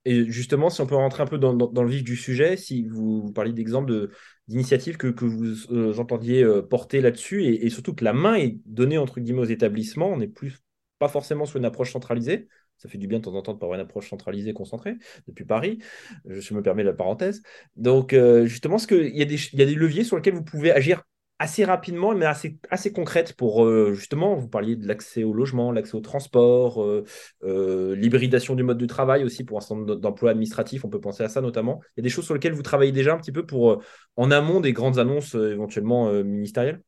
Et 0.06 0.30
justement, 0.32 0.70
si 0.70 0.82
on 0.82 0.88
peut 0.88 0.96
rentrer 0.96 1.24
un 1.24 1.28
peu 1.28 1.38
dans, 1.38 1.54
le 1.54 1.90
vif 1.90 2.04
du 2.04 2.16
sujet, 2.16 2.58
si 2.58 2.88
vous, 2.88 3.32
parlez 3.34 3.52
d'exemples 3.52 4.10
d'initiatives 4.48 4.98
que, 4.98 5.08
que, 5.08 5.26
vous 5.26 5.72
euh, 5.74 5.98
entendiez 6.00 6.44
euh, 6.44 6.62
porter 6.62 7.02
là-dessus, 7.02 7.46
et, 7.46 7.70
surtout 7.70 7.94
que 7.94 8.04
la 8.04 8.14
main 8.14 8.36
est 8.36 8.60
donnée 8.66 8.98
entre 8.98 9.20
guillemets 9.20 9.42
aux 9.42 9.46
établissements, 9.46 10.10
on 10.10 10.18
n'est 10.18 10.28
plus 10.28 10.60
pas 11.00 11.10
forcément 11.10 11.46
sur 11.46 11.58
une 11.58 11.66
approche 11.66 11.92
centralisée. 11.92 12.48
Ça 12.78 12.88
fait 12.88 12.98
du 12.98 13.08
bien 13.08 13.20
de 13.20 13.26
temps 13.26 13.36
en 13.36 13.42
temps 13.42 13.54
de 13.54 13.58
avoir 13.58 13.74
une 13.74 13.86
approche 13.86 14.10
centralisée, 14.10 14.54
concentrée, 14.54 14.96
depuis 15.28 15.44
Paris. 15.44 15.80
Je 16.26 16.54
me 16.54 16.62
permets 16.62 16.84
la 16.84 16.94
parenthèse. 16.94 17.42
Donc, 17.76 18.14
euh, 18.14 18.46
justement, 18.46 18.78
qu'il 18.78 19.16
y, 19.16 19.22
a 19.22 19.26
des, 19.26 19.38
y 19.54 19.62
a 19.62 19.66
des 19.66 19.76
leviers 19.76 20.06
sur 20.06 20.16
lesquels 20.16 20.36
vous 20.36 20.44
pouvez 20.44 20.72
agir 20.72 21.04
assez 21.40 21.64
rapidement, 21.64 22.14
mais 22.14 22.26
assez, 22.26 22.60
assez 22.70 22.92
concrète 22.92 23.34
pour 23.34 23.66
euh, 23.66 23.94
justement, 23.94 24.36
vous 24.36 24.50
parliez 24.50 24.76
de 24.76 24.86
l'accès 24.86 25.24
au 25.24 25.34
logement, 25.34 25.72
l'accès 25.72 25.96
au 25.96 26.02
transport, 26.02 26.84
euh, 26.84 27.06
euh, 27.44 27.96
l'hybridation 27.96 28.56
du 28.56 28.64
mode 28.64 28.78
de 28.78 28.86
travail 28.86 29.24
aussi 29.24 29.46
pour 29.46 29.58
un 29.58 29.62
certain 29.62 29.76
nombre 29.78 29.96
d'emplois 29.96 30.32
administratifs, 30.32 30.84
on 30.84 30.90
peut 30.90 31.00
penser 31.00 31.24
à 31.24 31.30
ça 31.30 31.40
notamment. 31.40 31.80
Il 31.96 32.00
y 32.00 32.02
a 32.02 32.04
des 32.04 32.10
choses 32.10 32.26
sur 32.26 32.34
lesquelles 32.34 32.54
vous 32.54 32.62
travaillez 32.62 32.92
déjà 32.92 33.14
un 33.14 33.18
petit 33.18 33.32
peu 33.32 33.46
pour 33.46 33.82
en 34.18 34.32
amont 34.32 34.60
des 34.60 34.74
grandes 34.74 35.00
annonces 35.00 35.34
éventuellement 35.34 36.12
ministérielles? 36.24 36.82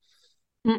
Mmh. 0.65 0.75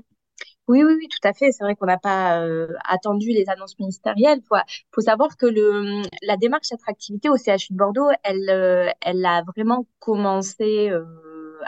Oui, 0.69 0.85
oui, 0.85 0.95
oui, 0.97 1.09
tout 1.09 1.27
à 1.27 1.33
fait. 1.33 1.51
C'est 1.51 1.65
vrai 1.65 1.75
qu'on 1.75 1.87
n'a 1.87 1.99
pas 1.99 2.47
attendu 2.89 3.31
les 3.31 3.49
annonces 3.49 3.77
ministérielles. 3.79 4.41
Il 4.43 4.59
faut, 4.95 5.01
savoir 5.01 5.37
que 5.37 5.47
le, 5.47 6.03
la 6.23 6.37
démarche 6.37 6.73
attractivité 6.73 7.29
au 7.31 7.37
CHU 7.37 7.73
de 7.73 7.77
Bordeaux, 7.77 8.11
elle, 8.23 8.95
elle 9.01 9.25
a 9.25 9.43
vraiment 9.43 9.87
commencé 9.99 10.91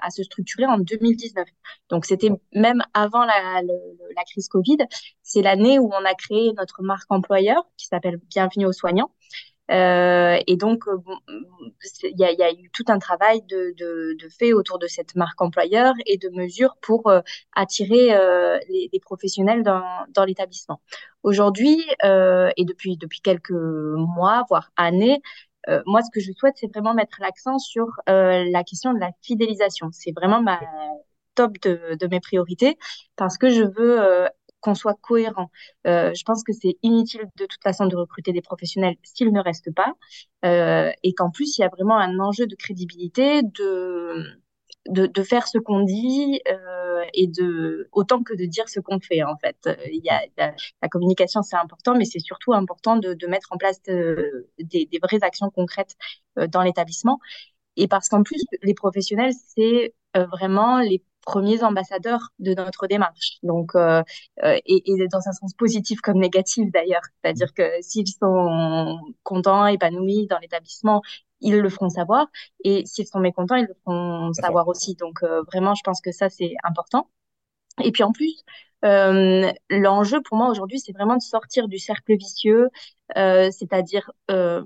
à 0.03 0.11
se 0.11 0.23
structurer 0.23 0.67
en 0.67 0.79
2019. 0.79 1.47
Donc 1.91 2.05
c'était 2.05 2.31
même 2.55 2.83
avant 2.95 3.25
la, 3.25 3.63
crise 4.31 4.49
Covid. 4.49 4.79
C'est 5.23 5.43
l'année 5.43 5.79
où 5.79 5.91
on 5.93 6.05
a 6.05 6.15
créé 6.15 6.53
notre 6.57 6.83
marque 6.83 7.11
employeur 7.11 7.63
qui 7.77 7.87
s'appelle 7.87 8.19
Bienvenue 8.31 8.67
aux 8.67 8.73
soignants. 8.73 9.11
Euh, 9.71 10.39
et 10.47 10.57
donc, 10.57 10.87
euh, 10.89 10.99
il 12.03 12.19
y, 12.19 12.25
a, 12.25 12.53
eu 12.53 12.71
tout 12.71 12.85
un 12.89 12.99
travail 12.99 13.43
de, 13.43 13.75
fait 14.39 14.53
autour 14.53 14.79
de 14.79 14.87
cette 14.87 15.15
marque 15.17 15.41
employeur 15.41 15.95
et 16.07 16.19
de 16.19 16.29
mesures 16.31 16.77
pour 16.83 17.09
euh, 17.09 17.21
attirer 17.55 18.15
les, 18.69 19.01
professionnels 19.01 19.63
dans, 19.63 19.83
dans 20.11 20.25
l'établissement. 20.25 20.81
Aujourd'hui, 21.23 21.83
et 22.03 22.65
depuis, 22.65 22.97
depuis 22.97 23.21
quelques 23.21 23.51
mois, 23.51 24.45
voire 24.49 24.71
années, 24.77 25.21
euh, 25.69 25.83
moi, 25.87 26.03
ce 26.03 26.11
que 26.13 26.21
je 26.21 26.33
souhaite, 26.33 26.55
c'est 26.57 26.73
vraiment 26.73 26.95
mettre 26.95 27.19
l'accent 27.21 27.59
sur 27.59 27.87
euh, 28.09 28.45
la 28.51 28.65
question 28.65 28.93
de 28.93 28.99
la 28.99 29.11
fidélisation. 29.23 29.91
C'est 29.93 30.13
vraiment 30.13 30.43
ma 30.43 30.61
top 31.35 31.59
de, 31.63 31.97
de, 31.99 32.07
mes 32.07 32.21
priorités 32.21 32.79
parce 33.17 33.39
que 33.39 33.51
je 33.51 33.63
veux 33.63 34.01
euh, 34.01 34.29
qu'on 34.61 34.75
soit 34.75 34.95
cohérent. 34.95 35.51
je 35.85 36.23
pense 36.25 36.43
que 36.45 36.53
c'est 36.53 36.77
inutile 36.83 37.27
de 37.37 37.47
toute 37.47 37.63
façon 37.63 37.87
de 37.87 37.97
recruter 37.97 38.33
des 38.33 38.41
professionnels 38.41 38.95
s'ils 39.03 39.33
ne 39.33 39.41
restent 39.41 39.75
pas 39.75 39.93
et 41.03 41.15
qu'en 41.15 41.31
plus, 41.31 41.59
il 41.59 41.63
y 41.63 41.65
a 41.65 41.69
vraiment 41.69 41.99
un 41.99 42.19
enjeu 42.19 42.47
de 42.47 42.55
crédibilité, 42.55 43.43
de 43.43 44.25
de, 44.89 45.07
de, 45.07 45.23
faire 45.23 45.47
ce 45.47 45.59
qu'on 45.59 45.81
dit 45.83 46.41
euh, 46.49 47.05
et 47.15 47.27
de 47.27 47.89
autant 47.93 48.23
que 48.23 48.35
de 48.35 48.45
dire 48.45 48.69
ce 48.69 48.81
qu'on 48.81 49.01
fait 49.01 49.23
en 49.23 49.37
fait. 49.37 49.57
Il 49.91 50.03
y 50.05 50.11
a, 50.11 50.23
la, 50.37 50.89
communication 50.89 51.43
c'est 51.43 51.57
important, 51.57 51.95
mais 51.97 52.05
c'est 52.05 52.21
surtout 52.21 52.53
important 52.53 52.97
de, 52.97 53.15
de, 53.15 53.27
mettre 53.27 53.49
en 53.51 53.57
place 53.57 53.83
de, 53.83 54.49
des, 54.59 54.87
des, 54.87 54.99
vraies 55.03 55.23
actions 55.23 55.51
concrètes 55.51 55.97
euh, 56.39 56.47
dans 56.47 56.63
l'établissement. 56.63 57.19
Et 57.77 57.89
parce 57.89 58.09
qu'en 58.09 58.23
plus 58.23 58.43
les 58.63 58.75
professionnels 58.75 59.33
c'est 59.55 59.95
euh, 60.17 60.27
vraiment 60.27 60.79
les 60.79 61.03
premiers 61.25 61.63
ambassadeurs 61.65 62.29
de 62.39 62.55
notre 62.55 62.87
démarche. 62.87 63.39
Donc, 63.43 63.75
euh, 63.75 64.03
euh, 64.45 64.59
et, 64.67 64.83
et, 64.91 65.09
dans 65.09 65.27
un 65.27 65.33
sens 65.33 65.55
positif 65.55 66.01
comme 66.01 66.19
négatif 66.19 66.71
d'ailleurs. 66.71 67.03
C'est-à-dire 67.23 67.53
que 67.55 67.65
s'ils 67.81 68.09
sont 68.09 68.99
contents, 69.23 69.67
épanouis 69.67 70.27
dans 70.29 70.39
l'établissement, 70.39 71.03
ils 71.45 71.61
le 71.61 71.69
feront 71.71 71.91
savoir. 71.91 72.27
Et 72.65 72.85
s'ils 72.87 73.07
sont 73.07 73.21
mécontents, 73.21 73.57
ils 73.57 73.67
le 73.67 73.75
feront 73.85 74.33
savoir 74.35 74.69
aussi. 74.69 74.97
Donc 74.97 75.23
euh, 75.23 75.43
vraiment, 75.45 75.75
je 75.75 75.83
pense 75.85 76.01
que 76.01 76.13
ça, 76.13 76.29
c'est 76.31 76.55
important. 76.65 77.09
Et 77.83 77.93
puis 77.93 78.03
en 78.05 78.13
plus, 78.13 78.45
euh, 78.85 79.53
l'enjeu 79.71 80.21
pour 80.23 80.37
moi 80.37 80.49
aujourd'hui, 80.51 80.81
c'est 80.81 80.93
vraiment 80.93 81.17
de 81.17 81.23
sortir 81.23 81.69
du 81.69 81.79
cercle 81.79 82.17
vicieux, 82.17 82.69
euh, 83.17 83.51
c'est-à-dire 83.51 84.11
euh, 84.31 84.65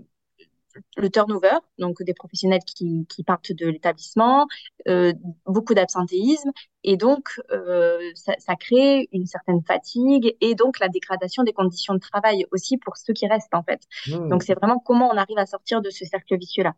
le 0.97 1.11
turnover, 1.11 1.59
donc 1.79 2.03
des 2.03 2.15
professionnels 2.15 2.63
qui, 2.65 3.07
qui 3.09 3.25
partent 3.25 3.53
de 3.53 3.67
l'établissement, 3.67 4.47
euh, 4.89 5.13
beaucoup 5.47 5.75
d'absentéisme, 5.75 6.51
et 6.85 6.97
donc 6.97 7.41
euh, 7.51 7.99
ça, 8.15 8.35
ça, 8.39 8.55
crée 8.57 9.09
une 9.13 9.27
certaine 9.27 9.63
fatigue 9.67 10.37
et 10.41 10.55
donc 10.55 10.79
la 10.79 10.89
dégradation 10.89 11.43
des 11.43 11.53
conditions 11.53 11.95
de 11.95 11.99
travail 11.99 12.47
aussi 12.53 12.77
pour 12.79 12.97
ceux 12.97 13.13
qui 13.13 13.27
restent 13.27 13.55
en 13.55 13.63
fait. 13.63 13.83
Mmh. 14.07 14.29
Donc 14.29 14.43
c'est 14.43 14.55
vraiment 14.55 14.79
comment 14.79 15.09
on 15.13 15.17
arrive 15.17 15.39
à 15.39 15.47
sortir 15.47 15.83
de 15.83 15.91
ce 15.91 16.05
cercle 16.05 16.37
vicieux-là. 16.39 16.75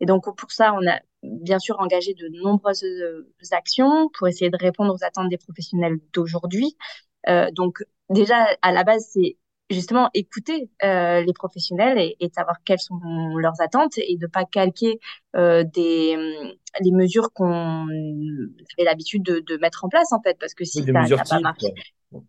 Et 0.00 0.06
donc 0.06 0.24
pour 0.36 0.50
ça, 0.50 0.74
on 0.74 0.86
a 0.88 1.00
bien 1.22 1.58
sûr 1.58 1.78
engagé 1.78 2.14
de 2.14 2.28
nombreuses 2.42 2.84
actions 3.52 4.08
pour 4.18 4.26
essayer 4.26 4.50
de 4.50 4.56
répondre 4.56 4.92
aux 4.92 5.04
attentes 5.04 5.28
des 5.28 5.38
professionnels 5.38 5.98
d'aujourd'hui. 6.12 6.76
Euh, 7.28 7.50
donc 7.52 7.84
déjà 8.10 8.48
à 8.62 8.72
la 8.72 8.84
base, 8.84 9.08
c'est 9.12 9.36
justement 9.72 10.10
écouter 10.14 10.70
euh, 10.84 11.22
les 11.22 11.32
professionnels 11.32 11.98
et, 11.98 12.16
et, 12.20 12.30
savoir 12.34 12.56
quelles 12.64 12.80
sont 12.80 12.98
leurs 13.36 13.60
attentes 13.60 13.98
et 13.98 14.16
de 14.16 14.26
pas 14.26 14.44
calquer 14.44 14.98
euh, 15.36 15.64
des 15.64 16.16
les 16.80 16.92
mesures 16.92 17.32
qu'on 17.32 17.86
avait 17.88 18.84
l'habitude 18.84 19.22
de, 19.22 19.40
de, 19.40 19.56
mettre 19.58 19.84
en 19.84 19.88
place 19.88 20.12
en 20.12 20.20
fait 20.22 20.38
parce 20.38 20.54
que 20.54 20.64
si 20.64 20.82
ça 20.82 20.92
n'a 20.92 21.24
pas 21.24 21.40
marché 21.40 21.68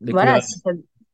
voilà 0.01 0.41
si 0.41 0.59
ça 0.59 0.71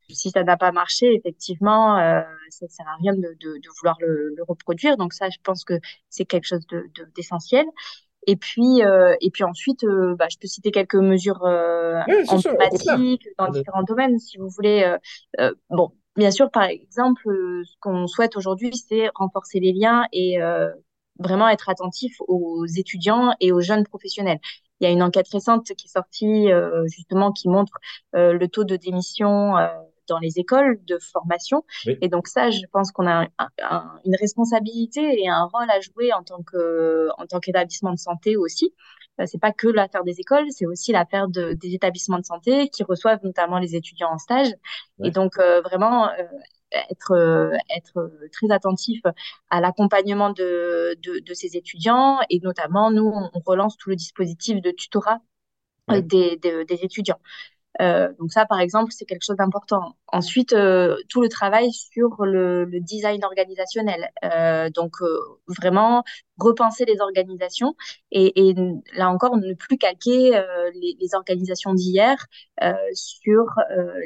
si 0.10 0.32
ça 0.32 0.44
n'a 0.44 0.58
pas 0.58 0.72
marché 0.72 1.14
effectivement 1.14 1.98
euh, 1.98 2.22
ça 2.50 2.68
sert 2.68 2.88
à 2.88 2.96
rien 3.00 3.14
de, 3.14 3.20
de, 3.40 3.58
de 3.58 3.70
vouloir 3.80 3.96
le, 4.00 4.34
le, 4.36 4.44
reproduire. 4.44 4.98
Donc 4.98 5.14
ça 5.14 5.30
je 5.30 5.38
pense 5.44 5.64
que 5.64 5.76
c'est 6.10 6.26
quelque 6.26 6.46
chose 6.46 6.66
de 6.68 6.90
d'essentiel. 7.16 7.66
Et 8.28 8.36
puis, 8.36 8.84
euh, 8.84 9.16
et 9.22 9.32
puis 9.32 9.44
ensuite, 9.44 9.84
euh, 9.84 10.16
bah, 10.16 10.28
je 10.30 10.38
peux 10.38 10.48
citer 10.48 10.72
quelques 10.72 10.96
mesures 10.96 11.44
euh, 11.46 12.02
oui, 12.08 12.16
emblématiques 12.28 13.28
dans 13.38 13.50
différents 13.50 13.84
domaines, 13.84 14.20
si 14.20 14.38
vous 14.38 14.50
voulez. 14.50 14.96
Bon, 15.70 15.92
Bien 16.16 16.32
sûr, 16.32 16.52
par 16.52 16.64
exemple, 16.64 17.30
euh, 17.30 17.64
ce 17.66 17.76
qu'on 17.80 18.08
souhaite 18.08 18.36
aujourd'hui, 18.36 18.76
c'est 18.76 19.10
renforcer 19.16 19.60
les 19.60 19.72
liens 19.74 20.06
et 20.12 20.42
euh, 20.42 20.70
vraiment 21.20 21.48
être 21.48 21.70
attentif 21.70 22.16
aux 22.28 22.66
étudiants 22.66 23.32
et 23.40 23.52
aux 23.52 23.62
jeunes 23.62 23.86
professionnels. 23.86 24.40
Il 24.82 24.86
y 24.86 24.88
a 24.88 24.92
une 24.92 25.04
enquête 25.04 25.28
récente 25.32 25.68
qui 25.78 25.88
est 25.88 25.92
sortie 25.92 26.52
euh, 26.52 26.86
justement 26.88 27.32
qui 27.32 27.48
montre 27.50 27.74
euh, 28.16 28.34
le 28.34 28.48
taux 28.48 28.64
de 28.64 28.76
démission 28.76 29.58
euh, 29.58 29.68
dans 30.08 30.20
les 30.20 30.40
écoles 30.40 30.80
de 30.86 30.98
formation. 31.00 31.64
Oui. 31.86 31.98
Et 32.02 32.10
donc 32.10 32.28
ça, 32.28 32.50
je 32.50 32.62
pense 32.72 32.92
qu'on 32.92 33.06
a 33.08 33.24
un, 33.24 33.28
un, 33.62 34.00
une 34.06 34.16
responsabilité 34.16 35.22
et 35.22 35.30
un 35.30 35.46
rôle 35.46 35.70
à 35.70 35.80
jouer 35.82 36.12
en 36.14 36.24
tant 36.24 36.42
que 36.44 37.10
en 37.18 37.26
tant 37.28 37.40
qu'établissement 37.40 37.92
de 37.94 38.00
santé 38.00 38.36
aussi. 38.36 38.74
Euh, 39.20 39.26
c'est 39.26 39.40
pas 39.40 39.52
que 39.54 39.68
l'affaire 39.68 40.04
des 40.04 40.20
écoles, 40.20 40.46
c'est 40.52 40.66
aussi 40.66 40.92
l'affaire 40.92 41.28
de, 41.28 41.54
des 41.54 41.74
établissements 41.74 42.20
de 42.20 42.26
santé 42.26 42.70
qui 42.70 42.84
reçoivent 42.84 43.20
notamment 43.24 43.60
les 43.60 43.76
étudiants 43.76 44.12
en 44.12 44.18
stage. 44.18 44.50
Ouais. 45.00 45.08
Et 45.08 45.12
donc 45.12 45.38
euh, 45.40 45.62
vraiment 45.62 46.10
euh, 46.10 46.24
être 46.90 47.52
être 47.76 48.12
très 48.32 48.52
attentif 48.52 49.02
à 49.50 49.60
l'accompagnement 49.62 50.30
de, 50.32 50.96
de, 51.02 51.20
de 51.20 51.34
ces 51.34 51.58
étudiants 51.58 52.20
et 52.30 52.40
notamment 52.42 52.92
nous 52.92 53.12
on 53.34 53.40
relance 53.46 53.76
tout 53.78 53.90
le 53.90 53.96
dispositif 53.96 54.62
de 54.62 54.72
tutorat 54.72 55.20
ouais. 55.90 56.02
des, 56.02 56.38
des, 56.38 56.66
des 56.66 56.76
étudiants. 56.84 57.20
Euh, 57.82 58.10
donc 58.20 58.32
ça, 58.32 58.46
par 58.46 58.60
exemple, 58.60 58.92
c'est 58.92 59.06
quelque 59.06 59.24
chose 59.24 59.38
d'important. 59.38 59.96
Ensuite, 60.08 60.54
euh, 60.54 60.98
tout 61.08 61.22
le 61.22 61.30
travail 61.30 61.72
sur 61.72 62.26
le, 62.26 62.66
le 62.66 62.80
design 62.82 63.24
organisationnel. 63.24 64.10
Euh, 64.24 64.70
donc 64.70 65.02
euh, 65.02 65.20
vraiment 65.48 66.04
repenser 66.38 66.86
les 66.86 67.02
organisations 67.02 67.76
et, 68.12 68.50
et, 68.50 68.56
là 68.96 69.10
encore 69.10 69.36
ne 69.38 69.54
plus 69.54 69.78
calquer 69.78 70.38
euh, 70.38 70.72
les, 70.74 70.96
les, 71.00 71.16
organisations 71.16 71.74
d'hier 71.74 72.18
euh, 72.64 72.74
sur 72.94 73.46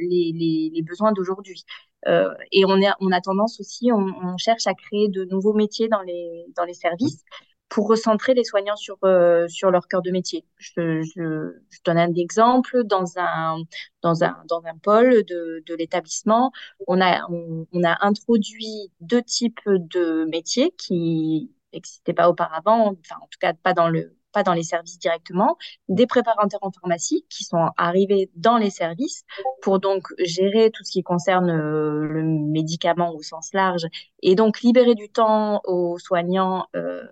les, 0.01 0.31
les, 0.33 0.71
les, 0.73 0.81
besoins 0.81 1.11
d'aujourd'hui. 1.11 1.63
et 2.51 2.65
on, 2.65 2.81
est, 2.81 2.89
on 2.99 3.11
a 3.11 3.21
tendance 3.21 3.59
aussi, 3.59 3.91
on, 3.91 4.07
on, 4.23 4.37
cherche 4.37 4.67
à 4.67 4.73
créer 4.73 5.09
de 5.09 5.25
nouveaux 5.25 5.53
métiers 5.53 5.87
dans 5.89 6.01
les, 6.01 6.45
dans 6.55 6.65
les 6.65 6.73
services 6.73 7.23
pour 7.73 7.87
recentrer 7.87 8.35
les 8.35 8.43
soignants 8.43 8.75
sur 8.75 8.97
euh, 9.03 9.47
sur 9.47 9.71
leur 9.71 9.87
cœur 9.87 10.03
de 10.03 10.11
métier. 10.11 10.45
Je, 10.57 11.01
je, 11.01 11.59
je, 11.71 11.79
donne 11.83 11.97
un 11.97 12.13
exemple 12.13 12.83
dans 12.83 13.17
un 13.17 13.63
dans 14.03 14.23
un 14.23 14.37
dans 14.47 14.61
un 14.65 14.77
pôle 14.77 15.23
de, 15.23 15.63
de 15.65 15.73
l'établissement, 15.73 16.51
on 16.87 17.01
a 17.01 17.27
on, 17.29 17.83
a 17.83 18.05
introduit 18.05 18.91
deux 19.01 19.23
types 19.23 19.59
de 19.65 20.25
métiers 20.25 20.71
qui 20.77 21.51
n'existaient 21.73 22.13
pas 22.13 22.29
auparavant, 22.29 22.95
enfin 22.99 23.15
en 23.19 23.27
tout 23.31 23.39
cas 23.41 23.53
pas 23.53 23.73
dans 23.73 23.89
le 23.89 24.15
pas 24.33 24.43
dans 24.43 24.53
les 24.53 24.63
services 24.63 24.99
directement, 24.99 25.57
des 25.89 26.07
préparateurs 26.07 26.59
en 26.63 26.71
pharmacie 26.71 27.25
qui 27.29 27.43
sont 27.43 27.69
arrivés 27.77 28.29
dans 28.35 28.57
les 28.57 28.71
services 28.71 29.23
pour 29.61 29.79
donc 29.79 30.07
gérer 30.19 30.69
tout 30.71 30.83
ce 30.83 30.91
qui 30.91 31.03
concerne 31.03 31.49
euh, 31.49 32.05
le 32.05 32.23
médicament 32.23 33.13
au 33.15 33.21
sens 33.21 33.53
large 33.53 33.85
et 34.21 34.35
donc 34.35 34.61
libérer 34.61 34.95
du 34.95 35.09
temps 35.09 35.61
aux 35.65 35.97
soignants 35.99 36.65
euh, 36.75 37.03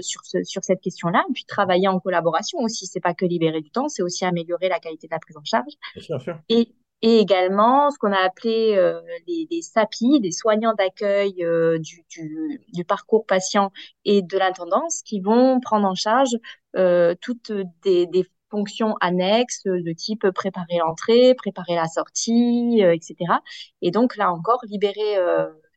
sur, 0.00 0.24
ce, 0.24 0.42
sur 0.44 0.64
cette 0.64 0.80
question-là, 0.80 1.24
puis 1.34 1.44
travailler 1.44 1.88
en 1.88 1.98
collaboration 2.00 2.58
aussi. 2.60 2.86
C'est 2.86 3.00
pas 3.00 3.14
que 3.14 3.24
libérer 3.24 3.60
du 3.60 3.70
temps, 3.70 3.88
c'est 3.88 4.02
aussi 4.02 4.24
améliorer 4.24 4.68
la 4.68 4.80
qualité 4.80 5.06
de 5.06 5.12
la 5.12 5.18
prise 5.18 5.36
en 5.36 5.44
charge. 5.44 5.72
Bien 5.94 6.18
sûr, 6.18 6.38
Et, 6.48 6.74
et 7.02 7.18
également 7.18 7.90
ce 7.90 7.98
qu'on 7.98 8.12
a 8.12 8.18
appelé 8.18 8.74
euh, 8.76 9.00
les, 9.26 9.46
les, 9.50 9.62
SAPI, 9.62 10.20
des 10.20 10.32
soignants 10.32 10.74
d'accueil 10.74 11.44
euh, 11.44 11.78
du, 11.78 12.02
du, 12.08 12.60
du, 12.72 12.84
parcours 12.84 13.26
patient 13.26 13.72
et 14.04 14.22
de 14.22 14.38
l'intendance, 14.38 15.02
qui 15.02 15.20
vont 15.20 15.60
prendre 15.60 15.86
en 15.86 15.94
charge 15.94 16.36
euh, 16.76 17.14
toutes 17.20 17.52
des, 17.82 18.06
des 18.06 18.26
fonctions 18.50 18.94
annexes 19.00 19.64
de 19.64 19.92
type 19.92 20.30
préparer 20.30 20.78
l'entrée, 20.78 21.34
préparer 21.34 21.74
la 21.74 21.88
sortie, 21.88 22.80
etc. 22.80 23.16
Et 23.82 23.90
donc 23.90 24.16
là 24.16 24.32
encore, 24.32 24.60
libérer 24.64 25.18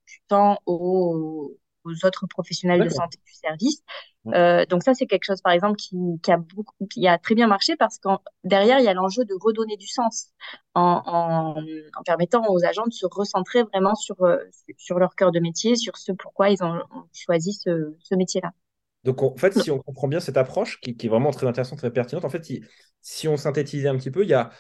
du 0.07 0.21
temps 0.27 0.59
aux, 0.65 1.57
aux 1.88 2.06
autres 2.06 2.27
professionnels 2.27 2.84
de 2.84 2.89
santé 2.89 3.17
du 3.25 3.34
service. 3.34 3.82
Euh, 4.34 4.65
donc 4.65 4.84
ça, 4.84 4.94
c'est 4.94 5.06
quelque 5.06 5.24
chose, 5.24 5.41
par 5.41 5.53
exemple, 5.53 5.77
qui, 5.77 5.96
qui, 6.22 6.32
a 6.32 6.38
beaucoup, 6.38 6.75
qui 6.88 7.08
a 7.08 7.17
très 7.17 7.36
bien 7.36 7.48
marché 7.48 7.75
parce 7.77 7.98
que 7.98 8.10
derrière, 8.44 8.79
il 8.79 8.86
y 8.86 8.89
a 8.89 8.94
l'enjeu 8.94 9.24
de 9.24 9.34
redonner 9.39 9.77
du 9.77 9.88
sens 9.88 10.34
en, 10.74 11.01
en, 11.06 11.62
en, 11.62 12.03
permettant 12.06 12.44
aux 12.50 12.63
agents 12.65 12.86
de 12.86 12.94
se 12.94 13.06
recentrer 13.10 13.63
vraiment 13.63 13.96
sur, 13.96 14.22
euh, 14.24 14.38
sur 14.77 15.00
leur 15.00 15.15
cœur 15.15 15.32
de 15.32 15.39
métier, 15.39 15.75
sur 15.75 15.98
ce 15.98 16.12
pourquoi 16.12 16.50
ils 16.50 16.63
ont, 16.63 16.79
choisi 17.13 17.53
ce, 17.53 17.96
ce 18.00 18.15
métier-là. 18.15 18.51
Donc, 19.03 19.24
en 19.24 19.36
fait, 19.38 19.58
si 19.58 19.72
on 19.72 19.79
comprend 19.79 20.08
bien 20.08 20.20
cette 20.20 20.38
approche, 20.38 20.82
qui, 20.82 20.98
qui, 20.98 21.06
est 21.06 21.10
vraiment 21.10 21.32
très 21.32 21.48
intéressante, 21.48 21.79
très 21.79 21.91
pertinente, 21.91 22.25
en 22.25 22.29
fait, 22.29 22.44
si, 22.44 22.63
si 23.01 23.27
on 23.27 23.38
synthétisait 23.38 23.88
un 23.88 23.96
petit 23.96 24.12
peu, 24.12 24.24
il 24.24 24.29
y 24.29 24.34
a 24.34 24.51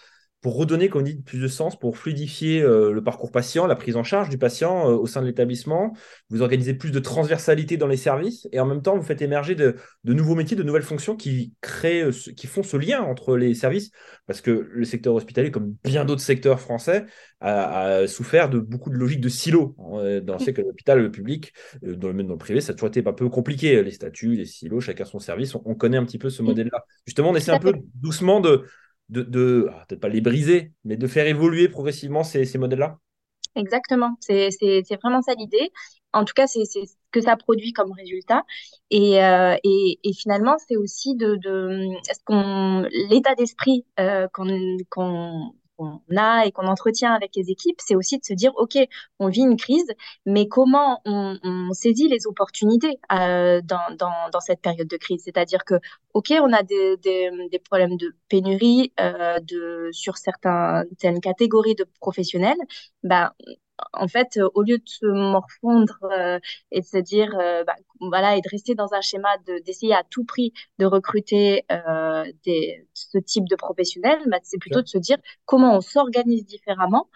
pour 0.41 0.55
redonner, 0.55 0.87
comme 0.87 1.01
on 1.01 1.03
dit, 1.03 1.15
plus 1.15 1.39
de 1.39 1.47
sens, 1.47 1.77
pour 1.77 1.97
fluidifier 1.97 2.61
euh, 2.61 2.91
le 2.93 3.03
parcours 3.03 3.31
patient, 3.31 3.65
la 3.65 3.75
prise 3.75 3.95
en 3.95 4.03
charge 4.03 4.29
du 4.29 4.37
patient 4.37 4.89
euh, 4.89 4.93
au 4.93 5.07
sein 5.07 5.21
de 5.21 5.25
l'établissement. 5.25 5.95
Vous 6.29 6.41
organisez 6.41 6.75
plus 6.75 6.91
de 6.91 6.99
transversalité 6.99 7.75
dans 7.75 7.87
les 7.87 7.97
services 7.97 8.47
et 8.51 8.59
en 8.59 8.65
même 8.65 8.83
temps, 8.83 8.95
vous 8.95 9.03
faites 9.03 9.21
émerger 9.21 9.55
de, 9.55 9.75
de 10.03 10.13
nouveaux 10.13 10.35
métiers, 10.35 10.55
de 10.55 10.61
nouvelles 10.61 10.83
fonctions 10.83 11.15
qui 11.15 11.53
créent, 11.61 12.03
euh, 12.03 12.11
qui 12.11 12.45
font 12.45 12.61
ce 12.61 12.77
lien 12.77 13.01
entre 13.01 13.35
les 13.35 13.55
services. 13.55 13.89
Parce 14.27 14.41
que 14.41 14.69
le 14.71 14.85
secteur 14.85 15.15
hospitalier, 15.15 15.49
comme 15.49 15.75
bien 15.83 16.05
d'autres 16.05 16.21
secteurs 16.21 16.59
français, 16.59 17.05
a, 17.39 17.81
a, 17.81 18.07
souffert 18.07 18.49
de 18.49 18.59
beaucoup 18.59 18.89
de 18.89 18.95
logiques 18.95 19.21
de 19.21 19.29
silos. 19.29 19.75
Dans 19.77 20.37
le 20.37 20.51
que 20.51 20.61
l'hôpital 20.61 21.11
public, 21.11 21.53
dans 21.81 22.07
le, 22.07 22.13
même 22.13 22.27
dans 22.27 22.33
le 22.33 22.39
privé, 22.39 22.61
ça 22.61 22.71
a 22.71 22.75
toujours 22.75 22.89
été 22.89 23.05
un 23.05 23.13
peu 23.13 23.29
compliqué. 23.29 23.81
Les 23.83 23.91
statuts, 23.91 24.35
les 24.35 24.45
silos, 24.45 24.81
chacun 24.81 25.05
son 25.05 25.19
service. 25.19 25.55
On, 25.55 25.61
on 25.65 25.75
connaît 25.75 25.97
un 25.97 26.05
petit 26.05 26.17
peu 26.17 26.29
ce 26.29 26.41
modèle-là. 26.41 26.83
Justement, 27.05 27.29
on 27.29 27.35
essaie 27.35 27.51
un 27.51 27.59
peu 27.59 27.73
doucement 27.95 28.39
de 28.39 28.65
de, 29.09 29.69
ah, 29.71 29.85
peut-être 29.87 30.01
pas 30.01 30.09
les 30.09 30.21
briser, 30.21 30.71
mais 30.83 30.97
de 30.97 31.07
faire 31.07 31.27
évoluer 31.27 31.69
progressivement 31.69 32.23
ces, 32.23 32.45
ces 32.45 32.57
modèles-là 32.57 32.99
Exactement, 33.55 34.15
c'est 34.19 34.49
vraiment 35.01 35.21
ça 35.23 35.33
l'idée. 35.33 35.71
En 36.13 36.25
tout 36.25 36.33
cas, 36.35 36.45
c'est 36.45 36.65
ce 36.65 36.79
que 37.11 37.21
ça 37.21 37.35
produit 37.37 37.73
comme 37.73 37.91
résultat. 37.91 38.43
Et, 38.91 39.23
euh, 39.23 39.55
et, 39.63 39.99
et, 40.03 40.13
finalement, 40.13 40.57
c'est 40.67 40.77
aussi 40.77 41.15
de, 41.15 41.35
de 41.37 43.09
l'état 43.09 43.33
d'esprit 43.35 43.85
euh, 43.99 44.27
qu'on 44.31 45.51
qu'on 45.77 46.01
a 46.15 46.45
et 46.45 46.51
qu'on 46.51 46.67
entretient 46.67 47.13
avec 47.13 47.31
les 47.35 47.49
équipes, 47.49 47.77
c'est 47.79 47.95
aussi 47.95 48.17
de 48.17 48.25
se 48.25 48.33
dire, 48.33 48.51
OK, 48.57 48.77
on 49.19 49.27
vit 49.29 49.41
une 49.41 49.57
crise, 49.57 49.91
mais 50.25 50.47
comment 50.47 51.01
on, 51.05 51.37
saisit 51.73 52.07
les 52.07 52.25
opportunités 52.27 52.99
euh, 53.11 53.61
dans, 53.63 53.95
dans, 53.97 54.29
dans, 54.31 54.39
cette 54.39 54.61
période 54.61 54.87
de 54.87 54.97
crise? 54.97 55.21
C'est-à-dire 55.23 55.63
que, 55.65 55.75
OK, 56.13 56.33
on 56.41 56.51
a 56.53 56.63
des, 56.63 56.97
des, 56.97 57.29
des 57.51 57.59
problèmes 57.59 57.97
de 57.97 58.15
pénurie 58.29 58.93
euh, 58.99 59.39
de, 59.39 59.89
sur 59.91 60.17
certaines 60.17 61.21
catégories 61.21 61.75
de 61.75 61.85
professionnels, 61.99 62.57
ben, 63.03 63.31
en 63.93 64.07
fait, 64.07 64.39
au 64.53 64.61
lieu 64.63 64.77
de 64.77 64.87
se 64.87 65.05
morfondre 65.05 65.97
euh, 66.03 66.39
et 66.71 66.81
de 66.81 66.85
se 66.85 66.97
dire, 66.97 67.29
euh, 67.39 67.63
bah, 67.63 67.75
voilà, 67.99 68.35
et 68.35 68.41
de 68.41 68.49
rester 68.49 68.75
dans 68.75 68.93
un 68.93 69.01
schéma 69.01 69.29
d'essayer 69.65 69.93
à 69.93 70.03
tout 70.09 70.25
prix 70.25 70.53
de 70.79 70.85
recruter 70.85 71.63
euh, 71.71 72.25
des, 72.45 72.87
ce 72.93 73.17
type 73.17 73.45
de 73.47 73.55
professionnels, 73.55 74.21
bah, 74.27 74.39
c'est 74.43 74.59
plutôt 74.59 74.81
de 74.81 74.87
se 74.87 74.97
dire 74.97 75.17
comment 75.45 75.75
on 75.75 75.81
s'organise 75.81 76.45
différemment 76.45 77.09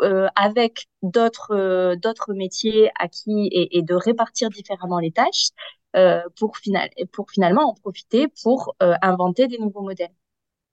euh, 0.00 0.28
avec 0.34 0.86
d'autres 1.02 1.54
euh, 1.54 1.96
d'autres 1.96 2.32
métiers 2.32 2.90
acquis 2.98 3.48
et, 3.52 3.76
et, 3.78 3.82
de 3.82 3.94
répartir 3.94 4.48
différemment 4.50 4.98
les 4.98 5.12
tâches 5.12 5.50
euh, 5.94 6.22
pour, 6.38 6.56
final, 6.56 6.88
pour 7.12 7.30
finalement 7.30 7.68
en 7.70 7.74
profiter 7.74 8.28
pour 8.42 8.74
inventer 8.80 9.46
des 9.46 9.58
nouveaux 9.58 9.82
modèles. 9.82 10.14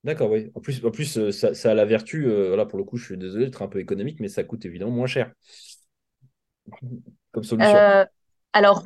D'accord, 0.04 0.32
oui. 0.32 0.52
En 0.56 0.60
plus, 0.62 0.84
en 0.84 0.90
plus 0.90 1.18
euh, 1.18 1.32
ça, 1.32 1.54
ça, 1.54 1.72
a 1.72 1.74
la 1.76 1.86
vertu, 1.86 2.26
euh, 2.26 2.56
là 2.56 2.66
pour 2.66 2.80
le 2.80 2.84
coup, 2.84 2.98
je 2.98 3.06
suis 3.06 3.18
désolé 3.18 3.46
d'être 3.46 3.62
un 3.62 3.68
peu 3.68 3.80
économique, 3.80 4.20
mais 4.20 4.30
ça 4.30 4.44
coûte 4.44 4.66
évidemment 4.66 4.92
moins 4.92 5.08
cher 5.08 5.32
comme 7.32 7.44
solution. 7.44 7.76
Euh, 7.76 8.06
alors, 8.54 8.84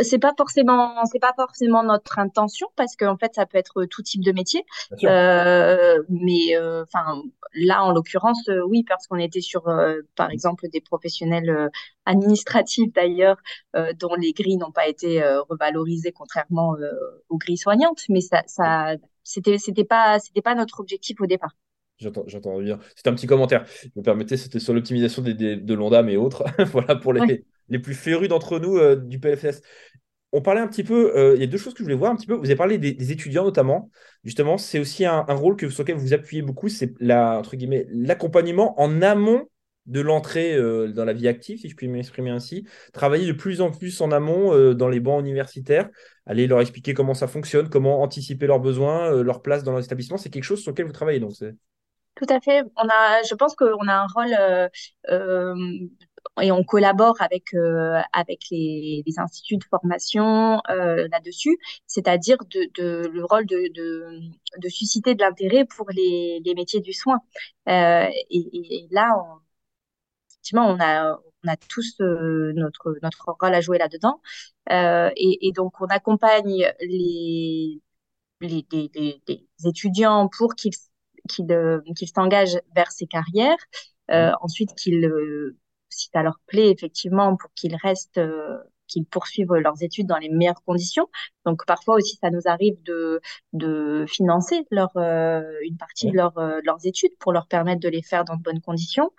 c'est 0.00 0.18
pas 0.18 0.32
forcément, 0.36 1.04
c'est 1.04 1.20
pas 1.20 1.34
forcément 1.36 1.84
notre 1.84 2.18
intention 2.18 2.66
parce 2.76 2.96
qu'en 2.96 3.16
fait, 3.16 3.34
ça 3.34 3.46
peut 3.46 3.58
être 3.58 3.84
tout 3.84 4.02
type 4.02 4.24
de 4.24 4.32
métier. 4.32 4.64
Euh, 5.04 6.02
mais 6.08 6.58
enfin, 6.58 7.22
là, 7.54 7.84
en 7.84 7.92
l'occurrence, 7.92 8.48
oui, 8.66 8.84
parce 8.88 9.06
qu'on 9.06 9.18
était 9.18 9.40
sur, 9.40 9.64
par 10.16 10.30
exemple, 10.30 10.68
des 10.68 10.80
professionnels 10.80 11.70
administratifs 12.06 12.92
d'ailleurs, 12.92 13.36
dont 13.74 14.14
les 14.16 14.32
grilles 14.32 14.56
n'ont 14.56 14.72
pas 14.72 14.88
été 14.88 15.22
revalorisées 15.48 16.12
contrairement 16.12 16.74
aux 17.28 17.38
grilles 17.38 17.58
soignantes, 17.58 18.02
mais 18.08 18.20
ça, 18.20 18.42
ça 18.46 18.96
c'était 19.26 19.58
c'était 19.58 19.84
pas 19.84 20.18
c'était 20.20 20.42
pas 20.42 20.54
notre 20.54 20.80
objectif 20.80 21.20
au 21.20 21.26
départ. 21.26 21.56
J'entends 21.98 22.60
bien. 22.60 22.78
C'était 22.94 23.08
un 23.08 23.14
petit 23.14 23.26
commentaire. 23.26 23.64
Je 23.82 23.88
me 23.96 24.02
permettais, 24.02 24.36
c'était 24.36 24.60
sur 24.60 24.74
l'optimisation 24.74 25.22
des, 25.22 25.32
des, 25.32 25.56
de 25.56 25.74
l'ONDAM 25.74 26.08
et 26.10 26.16
autres. 26.16 26.44
voilà 26.72 26.94
pour 26.94 27.14
les, 27.14 27.44
les 27.68 27.78
plus 27.78 27.94
férus 27.94 28.28
d'entre 28.28 28.58
nous 28.58 28.76
euh, 28.76 28.96
du 28.96 29.18
PFS. 29.18 29.62
On 30.32 30.42
parlait 30.42 30.60
un 30.60 30.68
petit 30.68 30.84
peu, 30.84 31.16
euh, 31.16 31.34
il 31.34 31.40
y 31.40 31.44
a 31.44 31.46
deux 31.46 31.56
choses 31.56 31.72
que 31.72 31.78
je 31.78 31.84
voulais 31.84 31.96
voir 31.96 32.12
un 32.12 32.16
petit 32.16 32.26
peu. 32.26 32.34
Vous 32.34 32.44
avez 32.44 32.56
parlé 32.56 32.76
des, 32.76 32.92
des 32.92 33.12
étudiants 33.12 33.44
notamment. 33.44 33.90
Justement, 34.24 34.58
c'est 34.58 34.78
aussi 34.78 35.06
un, 35.06 35.24
un, 35.26 35.34
rôle 35.34 35.56
que, 35.56 35.70
sur 35.70 35.84
lequel 35.84 35.96
vous 35.96 36.12
appuyez 36.12 36.42
beaucoup, 36.42 36.68
c'est 36.68 36.92
l'accompagnement 37.00 38.78
en 38.80 39.00
amont 39.00 39.48
de 39.86 40.00
l'entrée 40.00 40.54
euh, 40.54 40.88
dans 40.88 41.04
la 41.04 41.12
vie 41.12 41.28
active, 41.28 41.58
si 41.58 41.68
je 41.68 41.76
puis 41.76 41.88
m'exprimer 41.88 42.30
ainsi, 42.30 42.66
travailler 42.92 43.26
de 43.26 43.32
plus 43.32 43.60
en 43.60 43.70
plus 43.70 44.00
en 44.00 44.10
amont 44.10 44.54
euh, 44.54 44.74
dans 44.74 44.88
les 44.88 45.00
bancs 45.00 45.20
universitaires, 45.20 45.88
aller 46.26 46.46
leur 46.46 46.60
expliquer 46.60 46.94
comment 46.94 47.14
ça 47.14 47.28
fonctionne, 47.28 47.68
comment 47.68 48.02
anticiper 48.02 48.46
leurs 48.46 48.60
besoins, 48.60 49.12
euh, 49.12 49.22
leur 49.22 49.42
place 49.42 49.62
dans 49.62 49.76
l'établissement, 49.76 50.16
c'est 50.16 50.30
quelque 50.30 50.44
chose 50.44 50.62
sur 50.62 50.72
lequel 50.72 50.86
vous 50.86 50.92
travaillez. 50.92 51.20
Donc 51.20 51.32
Tout 51.38 52.26
à 52.28 52.40
fait. 52.40 52.62
On 52.76 52.88
a, 52.88 53.22
je 53.22 53.34
pense 53.34 53.54
qu'on 53.54 53.88
a 53.88 53.94
un 53.94 54.06
rôle 54.14 54.70
et 56.42 56.50
on 56.50 56.64
collabore 56.64 57.14
avec 57.20 57.54
avec 58.12 58.40
les, 58.50 59.04
instituts 59.16 59.58
de 59.58 59.64
formation 59.70 60.60
là-dessus, 60.66 61.56
c'est-à-dire 61.86 62.38
de, 62.50 63.06
le 63.06 63.24
rôle 63.24 63.46
de, 63.46 63.72
de, 63.72 64.20
de 64.58 64.68
susciter 64.68 65.14
de 65.14 65.20
l'intérêt 65.20 65.64
pour 65.64 65.88
les, 65.90 66.40
les 66.44 66.54
métiers 66.54 66.80
du 66.80 66.92
soin. 66.92 67.18
Et, 67.68 68.10
et, 68.30 68.88
là, 68.90 69.08
on, 69.16 69.45
effectivement, 70.46 70.68
on 70.68 70.78
a, 70.80 71.18
on 71.44 71.48
a 71.48 71.56
tous 71.56 71.96
euh, 72.00 72.52
notre, 72.54 72.96
notre 73.02 73.24
rôle 73.40 73.54
à 73.54 73.60
jouer 73.60 73.78
là-dedans. 73.78 74.20
Euh, 74.70 75.10
et, 75.16 75.48
et, 75.48 75.52
donc, 75.52 75.80
on 75.80 75.86
accompagne 75.86 76.72
les, 76.80 77.80
les, 78.40 78.66
les, 78.72 79.22
les 79.28 79.46
étudiants 79.64 80.28
pour 80.38 80.54
qu'ils 80.54 80.72
qu'ils 81.28 81.50
euh, 81.52 81.80
qu'ils 81.96 82.08
s'engagent 82.08 82.60
vers 82.74 82.92
ces 82.92 83.06
carrières. 83.06 83.56
Euh, 84.10 84.32
ensuite, 84.40 84.74
qu'ils, 84.76 85.10
si 85.88 86.08
ça 86.12 86.22
leur 86.22 86.38
plaît, 86.46 86.70
effectivement, 86.70 87.36
pour 87.36 87.50
qu'ils 87.54 87.76
restent, 87.76 88.20
qu'ils 88.86 89.04
poursuivent 89.06 89.54
leurs 89.54 89.82
études 89.82 90.06
dans 90.06 90.18
les 90.18 90.28
meilleures 90.28 90.62
conditions. 90.64 91.08
Donc, 91.44 91.66
parfois 91.66 91.96
aussi, 91.96 92.16
ça 92.22 92.30
nous 92.30 92.42
arrive 92.44 92.80
de, 92.84 93.20
de 93.52 94.04
financer 94.08 94.64
leur, 94.70 94.90
une 94.96 95.76
partie 95.76 96.10
de, 96.12 96.16
leur, 96.16 96.32
de 96.34 96.60
leurs 96.64 96.86
études 96.86 97.16
pour 97.18 97.32
leur 97.32 97.48
permettre 97.48 97.80
de 97.80 97.88
les 97.88 98.02
faire 98.02 98.24
dans 98.24 98.36
de 98.36 98.42
bonnes 98.42 98.60
conditions. 98.60 99.10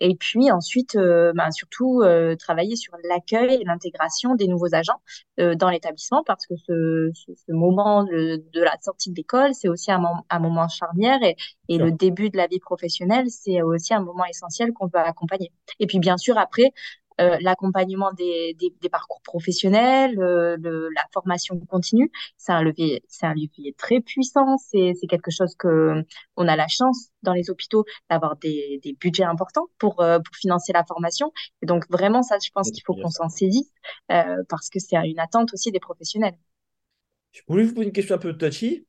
Et 0.00 0.14
puis 0.16 0.50
ensuite, 0.50 0.96
euh, 0.96 1.32
bah, 1.34 1.50
surtout 1.50 2.02
euh, 2.02 2.36
travailler 2.36 2.76
sur 2.76 2.94
l'accueil 3.08 3.54
et 3.60 3.64
l'intégration 3.64 4.34
des 4.34 4.46
nouveaux 4.46 4.74
agents 4.74 5.00
euh, 5.40 5.54
dans 5.54 5.70
l'établissement 5.70 6.22
parce 6.24 6.46
que 6.46 6.54
ce, 6.56 7.10
ce, 7.14 7.32
ce 7.34 7.52
moment 7.52 8.04
de, 8.04 8.42
de, 8.52 8.60
la 8.62 8.76
sortie 8.80 9.10
de 9.10 9.16
l'école, 9.16 9.54
c'est 9.54 9.68
aussi 9.68 9.90
un, 9.90 10.02
un, 10.30 10.38
moment 10.38 10.68
charnière 10.68 11.22
et, 11.22 11.36
et 11.68 11.78
le 11.78 11.90
début 11.90 12.30
de 12.30 12.36
la 12.36 12.46
vie 12.46 12.60
professionnelle, 12.60 13.30
c'est 13.30 13.62
aussi 13.62 13.94
un 13.94 14.00
moment 14.00 14.24
essentiel 14.24 14.72
qu'on 14.72 14.88
peut 14.88 14.98
accompagner. 14.98 15.52
Et 15.80 15.86
puis 15.86 15.98
bien 15.98 16.16
sûr, 16.16 16.38
après, 16.38 16.72
euh, 17.20 17.36
l'accompagnement 17.40 18.12
des, 18.12 18.54
des, 18.58 18.72
des, 18.80 18.88
parcours 18.88 19.20
professionnels, 19.22 20.18
euh, 20.20 20.56
le, 20.60 20.88
la 20.90 21.04
formation 21.12 21.58
continue, 21.68 22.10
c'est 22.36 22.52
un 22.52 22.62
levier, 22.62 23.02
c'est 23.08 23.26
un 23.26 23.34
levier 23.34 23.74
très 23.76 24.00
puissant. 24.00 24.56
C'est, 24.58 24.94
c'est 25.00 25.06
quelque 25.06 25.30
chose 25.30 25.54
que 25.56 26.04
on 26.36 26.48
a 26.48 26.56
la 26.56 26.68
chance 26.68 27.10
dans 27.22 27.32
les 27.32 27.50
hôpitaux 27.50 27.84
d'avoir 28.10 28.36
des, 28.36 28.80
des 28.82 28.94
budgets 28.94 29.24
importants 29.24 29.66
pour 29.78 30.00
euh, 30.00 30.18
pour 30.18 30.36
financer 30.36 30.72
la 30.72 30.84
formation. 30.84 31.32
Et 31.62 31.66
donc 31.66 31.84
vraiment 31.90 32.22
ça, 32.22 32.36
je 32.44 32.50
pense 32.54 32.70
qu'il 32.70 32.82
faut 32.86 32.94
qu'on 32.94 33.10
s'en 33.10 33.28
saisisse 33.28 33.72
parce 34.08 34.68
que 34.70 34.78
c'est 34.78 34.96
une 34.96 35.18
attente 35.20 35.52
aussi 35.52 35.72
des 35.72 35.80
professionnels. 35.80 36.36
Je 37.32 37.42
voulais 37.46 37.64
vous 37.64 37.74
poser 37.74 37.86
une 37.86 37.92
question 37.92 38.16
un 38.16 38.18
peu 38.18 38.36
touchy. 38.36 38.87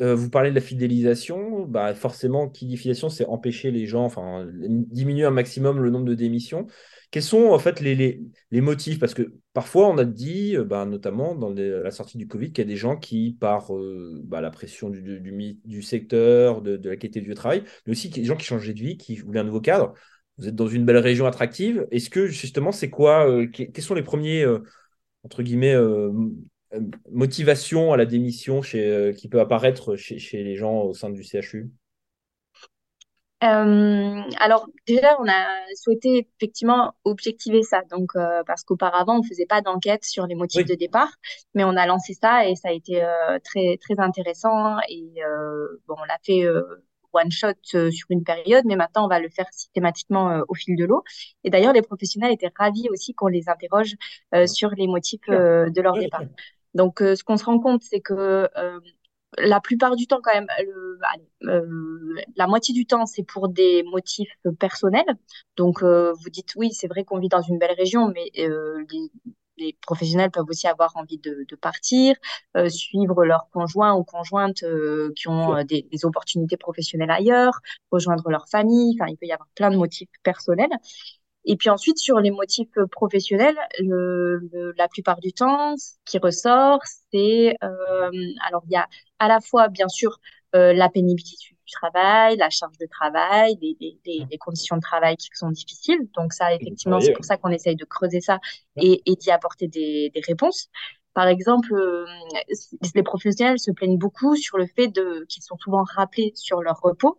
Euh, 0.00 0.14
vous 0.14 0.30
parlez 0.30 0.50
de 0.50 0.54
la 0.54 0.60
fidélisation. 0.60 1.64
Bah, 1.66 1.94
forcément, 1.94 2.48
qui 2.48 2.66
dit 2.66 2.76
fidélisation, 2.76 3.08
c'est 3.08 3.26
empêcher 3.26 3.70
les 3.70 3.86
gens, 3.86 4.04
enfin, 4.04 4.46
diminuer 4.52 5.24
un 5.24 5.30
maximum 5.30 5.80
le 5.80 5.90
nombre 5.90 6.06
de 6.06 6.14
démissions. 6.14 6.66
Quels 7.10 7.22
sont 7.22 7.46
en 7.46 7.58
fait 7.58 7.80
les, 7.80 7.94
les, 7.94 8.20
les 8.50 8.60
motifs? 8.60 8.98
Parce 8.98 9.14
que 9.14 9.34
parfois, 9.52 9.88
on 9.88 9.98
a 9.98 10.04
dit, 10.04 10.56
euh, 10.56 10.64
bah, 10.64 10.84
notamment 10.86 11.34
dans 11.34 11.50
la 11.50 11.90
sortie 11.90 12.18
du 12.18 12.26
Covid, 12.26 12.52
qu'il 12.52 12.64
y 12.64 12.66
a 12.66 12.68
des 12.68 12.76
gens 12.76 12.96
qui, 12.96 13.36
par 13.40 13.74
euh, 13.74 14.20
bah, 14.24 14.40
la 14.40 14.50
pression 14.50 14.90
du, 14.90 15.20
du, 15.64 15.82
secteur, 15.82 16.62
de, 16.62 16.76
de, 16.76 16.90
la 16.90 16.96
qualité 16.96 17.20
du 17.20 17.34
travail, 17.34 17.62
mais 17.86 17.92
aussi 17.92 18.08
des 18.10 18.24
gens 18.24 18.36
qui 18.36 18.46
changeaient 18.46 18.74
de 18.74 18.80
vie, 18.80 18.96
qui 18.96 19.16
voulaient 19.16 19.40
un 19.40 19.44
nouveau 19.44 19.60
cadre. 19.60 19.94
Vous 20.38 20.48
êtes 20.48 20.54
dans 20.54 20.68
une 20.68 20.84
belle 20.84 20.98
région 20.98 21.26
attractive. 21.26 21.86
Est-ce 21.90 22.10
que 22.10 22.26
justement, 22.26 22.72
c'est 22.72 22.90
quoi 22.90 23.26
Quels 23.52 23.82
sont 23.82 23.94
les 23.94 24.02
premiers, 24.02 24.44
entre 25.26 25.42
guillemets, 25.42 25.74
euh, 25.74 26.12
motivation 27.10 27.92
à 27.92 27.96
la 27.96 28.06
démission 28.06 28.62
chez, 28.62 28.86
euh, 28.86 29.12
qui 29.12 29.28
peut 29.28 29.40
apparaître 29.40 29.96
chez, 29.96 30.18
chez, 30.18 30.42
les 30.42 30.56
gens 30.56 30.82
au 30.82 30.94
sein 30.94 31.10
du 31.10 31.22
CHU 31.22 31.70
euh, 33.44 34.22
alors 34.40 34.66
déjà, 34.86 35.14
on 35.20 35.28
a 35.28 35.46
souhaité 35.74 36.26
effectivement 36.40 36.94
objectiver 37.04 37.62
ça, 37.62 37.82
donc 37.90 38.12
parce 38.46 38.64
qu'auparavant 38.64 39.20
on 39.20 39.22
faisait 39.22 39.44
pas 39.44 39.60
d'enquête 39.60 40.04
sur 40.04 40.26
les 40.26 40.34
motifs 40.34 40.64
de 40.64 40.74
départ, 40.74 41.10
mais 41.54 41.62
on 41.62 41.76
a 41.76 41.86
lancé 41.86 42.14
ça 42.14 42.48
et 42.48 42.56
ça 42.56 42.68
a 42.68 42.72
été 42.72 43.06
très 43.44 43.76
très 43.76 44.00
intéressant. 44.00 44.78
Et 44.88 45.20
bon, 45.86 45.96
on 45.98 46.04
l'a 46.04 46.16
fait 46.24 46.46
one 47.12 47.30
shot 47.30 47.52
sur 47.62 48.06
une 48.08 48.24
période, 48.24 48.64
mais 48.64 48.74
maintenant 48.74 49.04
on 49.04 49.08
va 49.08 49.20
le 49.20 49.28
faire 49.28 49.46
systématiquement 49.52 50.40
au 50.48 50.54
fil 50.54 50.74
de 50.74 50.86
l'eau. 50.86 51.04
Et 51.44 51.50
d'ailleurs, 51.50 51.74
les 51.74 51.82
professionnels 51.82 52.32
étaient 52.32 52.50
ravis 52.58 52.88
aussi 52.90 53.12
qu'on 53.12 53.28
les 53.28 53.50
interroge 53.50 53.96
sur 54.46 54.70
les 54.70 54.86
motifs 54.86 55.28
de 55.28 55.80
leur 55.82 55.98
départ. 55.98 56.22
Donc, 56.76 57.00
euh, 57.02 57.16
ce 57.16 57.24
qu'on 57.24 57.36
se 57.36 57.44
rend 57.44 57.58
compte, 57.58 57.82
c'est 57.82 58.00
que 58.00 58.48
euh, 58.56 58.80
la 59.38 59.60
plupart 59.60 59.96
du 59.96 60.06
temps, 60.06 60.20
quand 60.22 60.34
même, 60.34 60.46
euh, 61.44 62.14
la 62.36 62.46
moitié 62.46 62.74
du 62.74 62.86
temps, 62.86 63.06
c'est 63.06 63.24
pour 63.24 63.48
des 63.48 63.82
motifs 63.84 64.30
personnels. 64.60 65.16
Donc, 65.56 65.82
vous 65.82 66.30
dites, 66.30 66.54
oui, 66.56 66.72
c'est 66.72 66.86
vrai 66.86 67.04
qu'on 67.04 67.18
vit 67.18 67.28
dans 67.28 67.42
une 67.42 67.58
belle 67.58 67.74
région, 67.76 68.08
mais 68.08 68.30
les, 69.58 69.72
professionnels 69.82 70.30
peuvent 70.30 70.46
aussi 70.48 70.66
avoir 70.68 70.96
envie 70.96 71.18
de, 71.18 71.46
partir, 71.60 72.14
suivre 72.68 73.24
leurs 73.24 73.48
conjoints 73.50 73.94
ou 73.94 74.04
conjointes 74.04 74.64
qui 75.16 75.28
ont 75.28 75.62
des, 75.64 75.82
des, 75.82 76.04
opportunités 76.04 76.56
professionnelles 76.56 77.10
ailleurs, 77.10 77.60
rejoindre 77.90 78.30
leur 78.30 78.48
famille. 78.48 78.96
Enfin, 78.98 79.10
il 79.10 79.16
peut 79.16 79.26
y 79.26 79.32
avoir 79.32 79.48
plein 79.54 79.70
de 79.70 79.76
motifs 79.76 80.08
personnels. 80.22 80.72
Et 81.46 81.56
puis 81.56 81.70
ensuite, 81.70 81.98
sur 81.98 82.18
les 82.18 82.32
motifs 82.32 82.68
professionnels, 82.90 83.56
le, 83.78 84.74
la 84.76 84.88
plupart 84.88 85.20
du 85.20 85.32
temps, 85.32 85.76
ce 85.76 85.94
qui 86.04 86.18
ressort, 86.18 86.80
c'est 87.12 87.56
euh, 87.62 88.10
alors 88.46 88.62
il 88.66 88.72
y 88.72 88.76
a 88.76 88.86
à 89.20 89.28
la 89.28 89.40
fois 89.40 89.68
bien 89.68 89.88
sûr 89.88 90.18
euh, 90.56 90.72
la 90.72 90.88
pénibilité 90.88 91.36
du 91.50 91.72
travail, 91.72 92.36
la 92.36 92.50
charge 92.50 92.76
de 92.78 92.86
travail, 92.86 93.56
les, 93.60 93.76
les, 93.80 94.26
les, 94.30 94.38
conditions 94.38 94.76
de 94.76 94.80
travail 94.80 95.16
qui 95.16 95.28
sont 95.34 95.50
difficiles. 95.50 96.08
Donc 96.16 96.32
ça, 96.32 96.54
effectivement, 96.54 97.00
c'est 97.00 97.12
pour 97.12 97.24
ça 97.24 97.36
qu'on 97.36 97.50
essaye 97.50 97.76
de 97.76 97.84
creuser 97.84 98.20
ça 98.20 98.38
et, 98.76 99.02
et 99.06 99.16
d'y 99.16 99.30
apporter 99.30 99.68
des, 99.68 100.10
des 100.14 100.20
réponses. 100.20 100.68
Par 101.16 101.28
exemple, 101.28 101.72
euh, 101.72 102.04
les 102.94 103.02
professionnels 103.02 103.58
se 103.58 103.70
plaignent 103.70 103.96
beaucoup 103.96 104.36
sur 104.36 104.58
le 104.58 104.66
fait 104.66 104.92
qu'ils 105.28 105.42
sont 105.42 105.56
souvent 105.56 105.82
rappelés 105.82 106.32
sur 106.34 106.60
leur 106.60 106.78
repos 106.82 107.18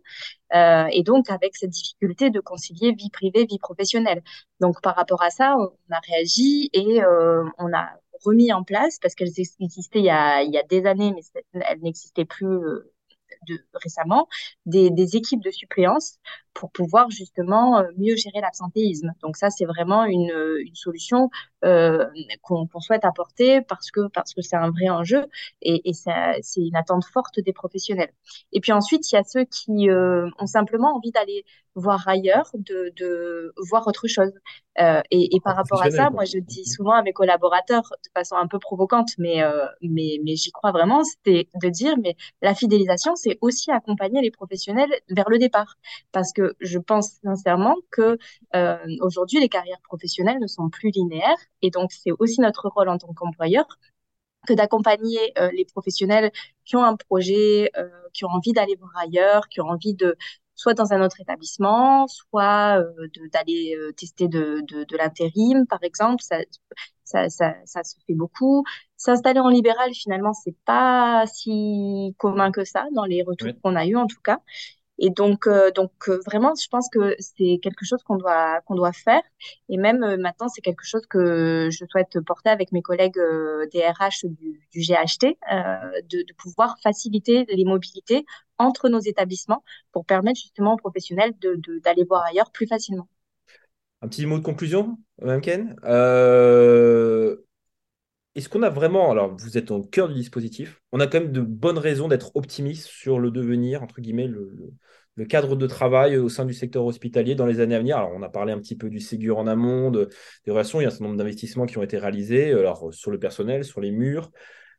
euh, 0.54 0.86
et 0.92 1.02
donc 1.02 1.28
avec 1.30 1.56
cette 1.56 1.70
difficulté 1.70 2.30
de 2.30 2.38
concilier 2.38 2.92
vie 2.92 3.10
privée, 3.10 3.44
vie 3.44 3.58
professionnelle. 3.58 4.22
Donc 4.60 4.80
par 4.82 4.94
rapport 4.94 5.20
à 5.24 5.30
ça, 5.30 5.56
on 5.58 5.72
a 5.92 5.98
réagi 6.06 6.70
et 6.72 7.02
euh, 7.02 7.42
on 7.58 7.72
a 7.72 7.88
remis 8.24 8.52
en 8.52 8.62
place 8.62 9.00
parce 9.02 9.16
qu'elles 9.16 9.40
existaient 9.58 9.98
il 9.98 10.04
y 10.04 10.10
a, 10.10 10.44
il 10.44 10.52
y 10.52 10.58
a 10.58 10.62
des 10.62 10.86
années, 10.86 11.12
mais 11.12 11.62
elles 11.68 11.80
n'existaient 11.80 12.24
plus 12.24 12.56
de, 13.48 13.58
récemment 13.74 14.28
des, 14.66 14.90
des, 14.90 15.16
équipes 15.16 15.42
de 15.42 15.50
suppléance 15.50 16.18
pour 16.54 16.70
pouvoir 16.70 17.10
justement 17.10 17.78
euh, 17.78 17.84
mieux 17.96 18.16
gérer 18.16 18.40
l'absentéisme. 18.40 19.12
Donc 19.22 19.36
ça, 19.36 19.50
c'est 19.50 19.64
vraiment 19.64 20.04
une, 20.04 20.32
une 20.60 20.74
solution 20.74 21.30
euh, 21.64 22.06
qu'on 22.42 22.68
souhaite 22.80 23.04
apporter 23.04 23.60
parce 23.62 23.90
que 23.90 24.08
parce 24.08 24.34
que 24.34 24.42
c'est 24.42 24.56
un 24.56 24.70
vrai 24.70 24.88
enjeu 24.88 25.26
et, 25.62 25.88
et 25.88 25.92
c'est 25.92 26.60
une 26.60 26.76
attente 26.76 27.04
forte 27.04 27.40
des 27.40 27.52
professionnels. 27.52 28.12
Et 28.52 28.60
puis 28.60 28.72
ensuite, 28.72 29.10
il 29.10 29.14
y 29.14 29.18
a 29.18 29.24
ceux 29.24 29.44
qui 29.44 29.88
euh, 29.90 30.28
ont 30.38 30.46
simplement 30.46 30.94
envie 30.96 31.10
d'aller 31.10 31.44
voir 31.74 32.06
ailleurs, 32.08 32.50
de, 32.54 32.92
de 32.96 33.52
voir 33.70 33.86
autre 33.86 34.08
chose. 34.08 34.32
Euh, 34.80 35.00
et, 35.10 35.34
et, 35.34 35.40
par 35.40 35.56
rapport 35.56 35.82
à 35.82 35.90
ça, 35.90 36.10
moi, 36.10 36.24
je 36.24 36.38
dis 36.38 36.64
souvent 36.64 36.92
à 36.92 37.02
mes 37.02 37.12
collaborateurs 37.12 37.82
de 38.04 38.10
façon 38.14 38.36
un 38.36 38.46
peu 38.46 38.58
provocante, 38.58 39.10
mais 39.18 39.42
euh, 39.42 39.66
mais, 39.80 40.20
mais 40.24 40.36
j'y 40.36 40.52
crois 40.52 40.70
vraiment, 40.70 41.02
c'est 41.24 41.48
de 41.62 41.68
dire 41.68 41.96
mais 42.00 42.16
la 42.42 42.54
fidélisation, 42.54 43.16
c'est 43.22 43.38
aussi 43.40 43.70
accompagner 43.70 44.20
les 44.22 44.30
professionnels 44.30 44.92
vers 45.08 45.28
le 45.28 45.38
départ, 45.38 45.76
parce 46.12 46.32
que 46.32 46.54
je 46.60 46.78
pense 46.78 47.18
sincèrement 47.22 47.76
que 47.90 48.18
euh, 48.56 48.78
aujourd'hui 49.00 49.40
les 49.40 49.48
carrières 49.48 49.80
professionnelles 49.82 50.38
ne 50.40 50.46
sont 50.46 50.68
plus 50.70 50.90
linéaires. 50.90 51.38
Et 51.62 51.70
donc 51.70 51.92
c'est 51.92 52.12
aussi 52.18 52.40
notre 52.40 52.68
rôle 52.68 52.88
en 52.88 52.98
tant 52.98 53.12
qu'employeur 53.14 53.66
que 54.46 54.54
d'accompagner 54.54 55.32
euh, 55.38 55.50
les 55.52 55.64
professionnels 55.64 56.30
qui 56.64 56.76
ont 56.76 56.84
un 56.84 56.96
projet, 56.96 57.70
euh, 57.76 57.88
qui 58.12 58.24
ont 58.24 58.30
envie 58.30 58.52
d'aller 58.52 58.76
voir 58.76 58.92
ailleurs, 58.96 59.48
qui 59.48 59.60
ont 59.60 59.68
envie 59.68 59.94
de 59.94 60.16
soit 60.58 60.74
dans 60.74 60.92
un 60.92 61.02
autre 61.02 61.20
établissement, 61.20 62.06
soit 62.08 62.80
euh, 62.80 63.08
d'aller 63.32 63.76
euh, 63.76 63.92
tester 63.92 64.26
de, 64.28 64.60
de, 64.68 64.84
de 64.84 64.96
l'intérim, 64.96 65.66
par 65.68 65.82
exemple. 65.84 66.22
Ça, 66.22 66.38
ça, 67.04 67.28
ça, 67.30 67.54
ça, 67.64 67.84
se 67.84 67.94
fait 68.06 68.14
beaucoup. 68.14 68.64
S'installer 68.96 69.40
en 69.40 69.48
libéral, 69.48 69.94
finalement, 69.94 70.32
c'est 70.34 70.56
pas 70.64 71.24
si 71.26 72.14
commun 72.18 72.50
que 72.50 72.64
ça 72.64 72.86
dans 72.92 73.04
les 73.04 73.22
retours 73.22 73.52
qu'on 73.62 73.76
a 73.76 73.86
eu 73.86 73.96
en 73.96 74.06
tout 74.06 74.20
cas. 74.22 74.40
Et 74.98 75.10
donc, 75.10 75.46
euh, 75.46 75.70
donc 75.70 75.92
euh, 76.08 76.18
vraiment, 76.26 76.54
je 76.60 76.68
pense 76.68 76.88
que 76.90 77.14
c'est 77.20 77.60
quelque 77.62 77.84
chose 77.84 78.02
qu'on 78.02 78.16
doit 78.16 78.60
qu'on 78.62 78.74
doit 78.74 78.92
faire. 78.92 79.22
Et 79.68 79.76
même 79.76 80.02
euh, 80.02 80.16
maintenant, 80.16 80.48
c'est 80.48 80.60
quelque 80.60 80.84
chose 80.84 81.06
que 81.08 81.68
je 81.70 81.84
souhaite 81.88 82.18
porter 82.26 82.50
avec 82.50 82.72
mes 82.72 82.82
collègues 82.82 83.20
des 83.72 83.86
RH 83.86 84.26
du, 84.26 84.60
GHT, 84.74 85.38
de, 86.10 86.32
pouvoir 86.36 86.76
faciliter 86.82 87.46
les 87.48 87.64
mobilités 87.64 88.24
entre 88.58 88.88
nos 88.88 88.98
établissements 88.98 89.62
pour 89.92 90.04
permettre 90.04 90.40
justement 90.40 90.74
aux 90.74 90.78
professionnels 90.78 91.32
de 91.40 91.60
d'aller 91.84 92.04
voir 92.04 92.24
ailleurs 92.24 92.50
plus 92.50 92.66
facilement. 92.66 93.08
Un 94.02 94.08
petit 94.08 94.26
mot 94.26 94.38
de 94.38 94.44
conclusion, 94.44 94.98
Mme 95.22 95.40
Ken? 95.40 95.76
Est-ce 98.38 98.48
qu'on 98.48 98.62
a 98.62 98.70
vraiment, 98.70 99.10
alors 99.10 99.36
vous 99.36 99.58
êtes 99.58 99.72
au 99.72 99.82
cœur 99.82 100.06
du 100.06 100.14
dispositif, 100.14 100.80
on 100.92 101.00
a 101.00 101.08
quand 101.08 101.18
même 101.18 101.32
de 101.32 101.40
bonnes 101.40 101.76
raisons 101.76 102.06
d'être 102.06 102.30
optimiste 102.36 102.86
sur 102.86 103.18
le 103.18 103.32
devenir, 103.32 103.82
entre 103.82 104.00
guillemets, 104.00 104.28
le, 104.28 104.56
le, 105.16 105.24
cadre 105.24 105.56
de 105.56 105.66
travail 105.66 106.16
au 106.16 106.28
sein 106.28 106.44
du 106.44 106.54
secteur 106.54 106.84
hospitalier 106.84 107.34
dans 107.34 107.46
les 107.46 107.58
années 107.58 107.74
à 107.74 107.80
venir? 107.80 107.96
Alors 107.96 108.12
on 108.14 108.22
a 108.22 108.28
parlé 108.28 108.52
un 108.52 108.60
petit 108.60 108.76
peu 108.76 108.90
du 108.90 109.00
Ségur 109.00 109.38
en 109.38 109.48
amont, 109.48 109.90
des 109.90 110.06
relations, 110.46 110.80
il 110.80 110.84
y 110.84 110.86
a 110.86 110.86
un 110.86 110.90
certain 110.92 111.06
nombre 111.06 111.16
d'investissements 111.16 111.66
qui 111.66 111.78
ont 111.78 111.82
été 111.82 111.98
réalisés, 111.98 112.52
alors 112.52 112.94
sur 112.94 113.10
le 113.10 113.18
personnel, 113.18 113.64
sur 113.64 113.80
les 113.80 113.90
murs. 113.90 114.30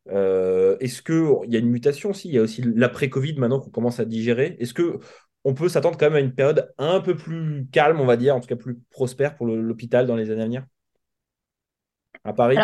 Euh, 0.07 0.77
Est-ce 0.79 1.01
qu'il 1.01 1.51
y 1.51 1.57
a 1.57 1.59
une 1.59 1.69
mutation 1.69 2.11
aussi? 2.11 2.29
Il 2.29 2.35
y 2.35 2.37
a 2.37 2.41
aussi 2.41 2.61
l'après-Covid 2.61 3.35
maintenant 3.39 3.59
qu'on 3.59 3.71
commence 3.71 3.99
à 3.99 4.05
digérer. 4.05 4.55
Est-ce 4.59 4.73
que 4.73 4.99
on 5.43 5.53
peut 5.53 5.67
s'attendre 5.67 5.97
quand 5.97 6.05
même 6.05 6.15
à 6.15 6.21
une 6.21 6.33
période 6.33 6.73
un 6.77 7.01
peu 7.01 7.17
plus 7.17 7.67
calme, 7.73 7.99
on 7.99 8.05
va 8.05 8.15
dire, 8.15 8.37
en 8.37 8.39
tout 8.39 8.47
cas 8.47 8.55
plus 8.55 8.77
prospère 8.89 9.35
pour 9.35 9.47
l'hôpital 9.47 10.07
dans 10.07 10.15
les 10.15 10.31
années 10.31 10.43
à 10.43 10.45
venir? 10.45 10.65
À 12.23 12.31
Paris? 12.31 12.55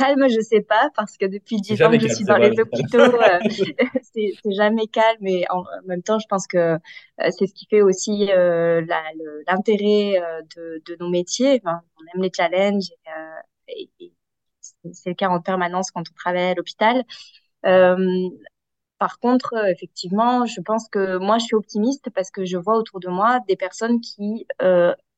Calme, 0.00 0.28
je 0.28 0.40
sais 0.40 0.62
pas, 0.62 0.90
parce 0.96 1.16
que 1.16 1.26
depuis 1.26 1.60
dix 1.60 1.80
ans 1.82 1.90
que 1.90 2.00
je 2.00 2.08
suis 2.08 2.24
dans 2.24 2.36
les 2.36 2.58
hôpitaux, 2.58 2.98
euh, 2.98 3.38
c'est 4.14 4.32
jamais 4.46 4.86
calme. 4.86 5.26
Et 5.26 5.44
en, 5.50 5.64
même 5.86 6.02
temps, 6.02 6.18
je 6.18 6.26
pense 6.26 6.46
que 6.46 6.56
euh, 6.58 6.78
c'est 7.18 7.46
ce 7.46 7.54
qui 7.54 7.66
fait 7.68 7.82
aussi 7.82 8.30
euh, 8.30 8.82
l'intérêt 9.46 10.20
de, 10.56 10.82
de, 10.86 10.96
nos 11.00 11.08
métiers. 11.08 11.60
Enfin, 11.62 11.80
on 11.98 12.16
aime 12.16 12.22
les 12.22 12.32
challenges. 12.34 12.90
Et, 13.68 13.90
et 14.00 14.12
c'est 14.92 15.10
le 15.10 15.14
cas 15.14 15.28
en 15.28 15.40
permanence 15.40 15.90
quand 15.90 16.00
on 16.00 16.14
travaille 16.14 16.50
à 16.50 16.54
l'hôpital. 16.54 17.04
par 17.62 19.18
contre, 19.20 19.54
effectivement, 19.68 20.46
je 20.46 20.60
pense 20.60 20.88
que 20.88 21.16
moi, 21.18 21.38
je 21.38 21.44
suis 21.44 21.56
optimiste 21.56 22.10
parce 22.14 22.30
que 22.30 22.44
je 22.44 22.56
vois 22.56 22.76
autour 22.76 23.00
de 23.00 23.08
moi 23.08 23.40
des 23.48 23.56
personnes 23.56 24.00
qui 24.00 24.46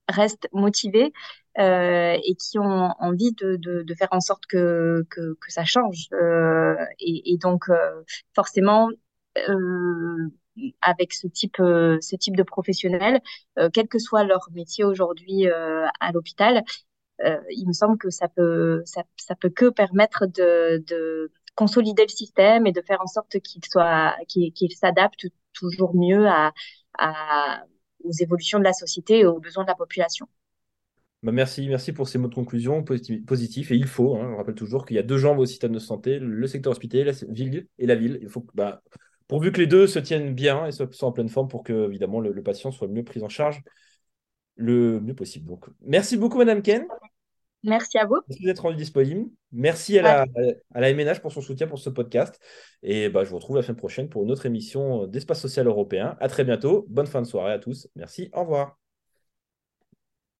restent 0.08 0.48
motivés 0.52 1.12
euh, 1.58 2.18
et 2.24 2.34
qui 2.34 2.58
ont 2.58 2.90
envie 2.98 3.32
de, 3.32 3.56
de, 3.56 3.82
de, 3.82 3.94
faire 3.94 4.08
en 4.12 4.20
sorte 4.20 4.46
que, 4.46 5.04
que, 5.10 5.34
que 5.34 5.52
ça 5.52 5.64
change. 5.64 6.08
Euh, 6.12 6.76
et, 6.98 7.32
et, 7.32 7.38
donc, 7.38 7.68
euh, 7.68 8.02
forcément, 8.34 8.88
euh, 9.48 10.28
avec 10.80 11.12
ce 11.12 11.26
type, 11.26 11.60
euh, 11.60 11.98
ce 12.00 12.16
type 12.16 12.36
de 12.36 12.42
professionnels, 12.42 13.20
quel 13.72 13.88
que 13.88 13.98
soit 13.98 14.24
leur 14.24 14.48
métier 14.52 14.84
aujourd'hui 14.84 15.46
à 15.48 16.12
l'hôpital, 16.12 16.62
il 17.50 17.66
me 17.66 17.72
semble 17.72 17.98
que 17.98 18.10
ça 18.10 18.28
peut, 18.28 18.82
ça, 18.84 19.02
ça 19.16 19.34
peut 19.34 19.50
que 19.50 19.68
permettre 19.70 20.26
de, 20.26 20.82
de 20.86 21.32
consolider 21.54 22.02
le 22.04 22.08
système 22.08 22.66
et 22.66 22.72
de 22.72 22.82
faire 22.82 23.00
en 23.00 23.06
sorte 23.06 23.38
qu'il 23.40 23.64
soit, 23.64 24.16
qu'il 24.28 24.72
s'adapte 24.72 25.26
toujours 25.52 25.94
mieux 25.94 26.26
à, 26.28 26.52
à 26.98 27.62
aux 28.04 28.12
évolutions 28.12 28.58
de 28.58 28.64
la 28.64 28.72
société 28.72 29.20
et 29.20 29.26
aux 29.26 29.38
besoins 29.38 29.64
de 29.64 29.68
la 29.68 29.76
population. 29.76 30.28
Bah, 31.22 31.30
merci, 31.30 31.68
merci 31.68 31.92
pour 31.92 32.08
ces 32.08 32.18
mots 32.18 32.28
de 32.28 32.34
conclusion 32.34 32.82
positifs. 32.82 33.70
Et 33.70 33.76
il 33.76 33.86
faut, 33.86 34.16
hein, 34.16 34.30
je 34.32 34.36
rappelle 34.36 34.54
toujours 34.54 34.84
qu'il 34.84 34.96
y 34.96 34.98
a 34.98 35.04
deux 35.04 35.18
jambes 35.18 35.38
au 35.38 35.46
système 35.46 35.72
de 35.72 35.78
santé, 35.78 36.18
le 36.18 36.46
secteur 36.48 36.72
hospitalier, 36.72 37.04
la 37.04 37.12
ville 37.28 37.68
et 37.78 37.86
la 37.86 37.94
ville. 37.94 38.18
Il 38.22 38.28
faut 38.28 38.44
bah, 38.54 38.82
pourvu 39.28 39.52
que 39.52 39.60
les 39.60 39.68
deux 39.68 39.86
se 39.86 40.00
tiennent 40.00 40.34
bien 40.34 40.66
et 40.66 40.72
soient 40.72 40.88
en 41.02 41.12
pleine 41.12 41.28
forme 41.28 41.48
pour 41.48 41.62
que, 41.62 41.86
évidemment, 41.86 42.20
le, 42.20 42.42
patient 42.42 42.72
soit 42.72 42.88
mieux 42.88 43.04
pris 43.04 43.22
en 43.22 43.28
charge 43.28 43.62
le 44.56 45.00
mieux 45.00 45.14
possible. 45.14 45.46
Donc, 45.46 45.66
merci 45.80 46.16
beaucoup, 46.16 46.38
Madame 46.38 46.60
Ken. 46.60 46.86
Merci 47.62 47.98
à 47.98 48.06
vous. 48.06 48.18
Merci 48.28 48.44
d'être 48.44 48.58
rendu 48.58 48.76
disponible. 48.76 49.30
Merci 49.52 49.98
à 50.00 50.02
la, 50.02 50.26
à 50.74 50.80
la 50.80 50.92
MNH 50.92 51.20
pour 51.20 51.30
son 51.30 51.40
soutien 51.40 51.68
pour 51.68 51.78
ce 51.78 51.88
podcast. 51.88 52.40
Et 52.82 53.08
bah, 53.08 53.22
je 53.22 53.30
vous 53.30 53.36
retrouve 53.36 53.56
la 53.56 53.62
semaine 53.62 53.76
prochaine 53.76 54.08
pour 54.08 54.24
une 54.24 54.32
autre 54.32 54.46
émission 54.46 55.06
d'Espace 55.06 55.40
Social 55.40 55.68
Européen. 55.68 56.16
À 56.18 56.28
très 56.28 56.42
bientôt. 56.42 56.84
Bonne 56.88 57.06
fin 57.06 57.22
de 57.22 57.26
soirée 57.26 57.52
à 57.52 57.60
tous. 57.60 57.88
Merci. 57.94 58.28
Au 58.32 58.40
revoir. 58.40 58.81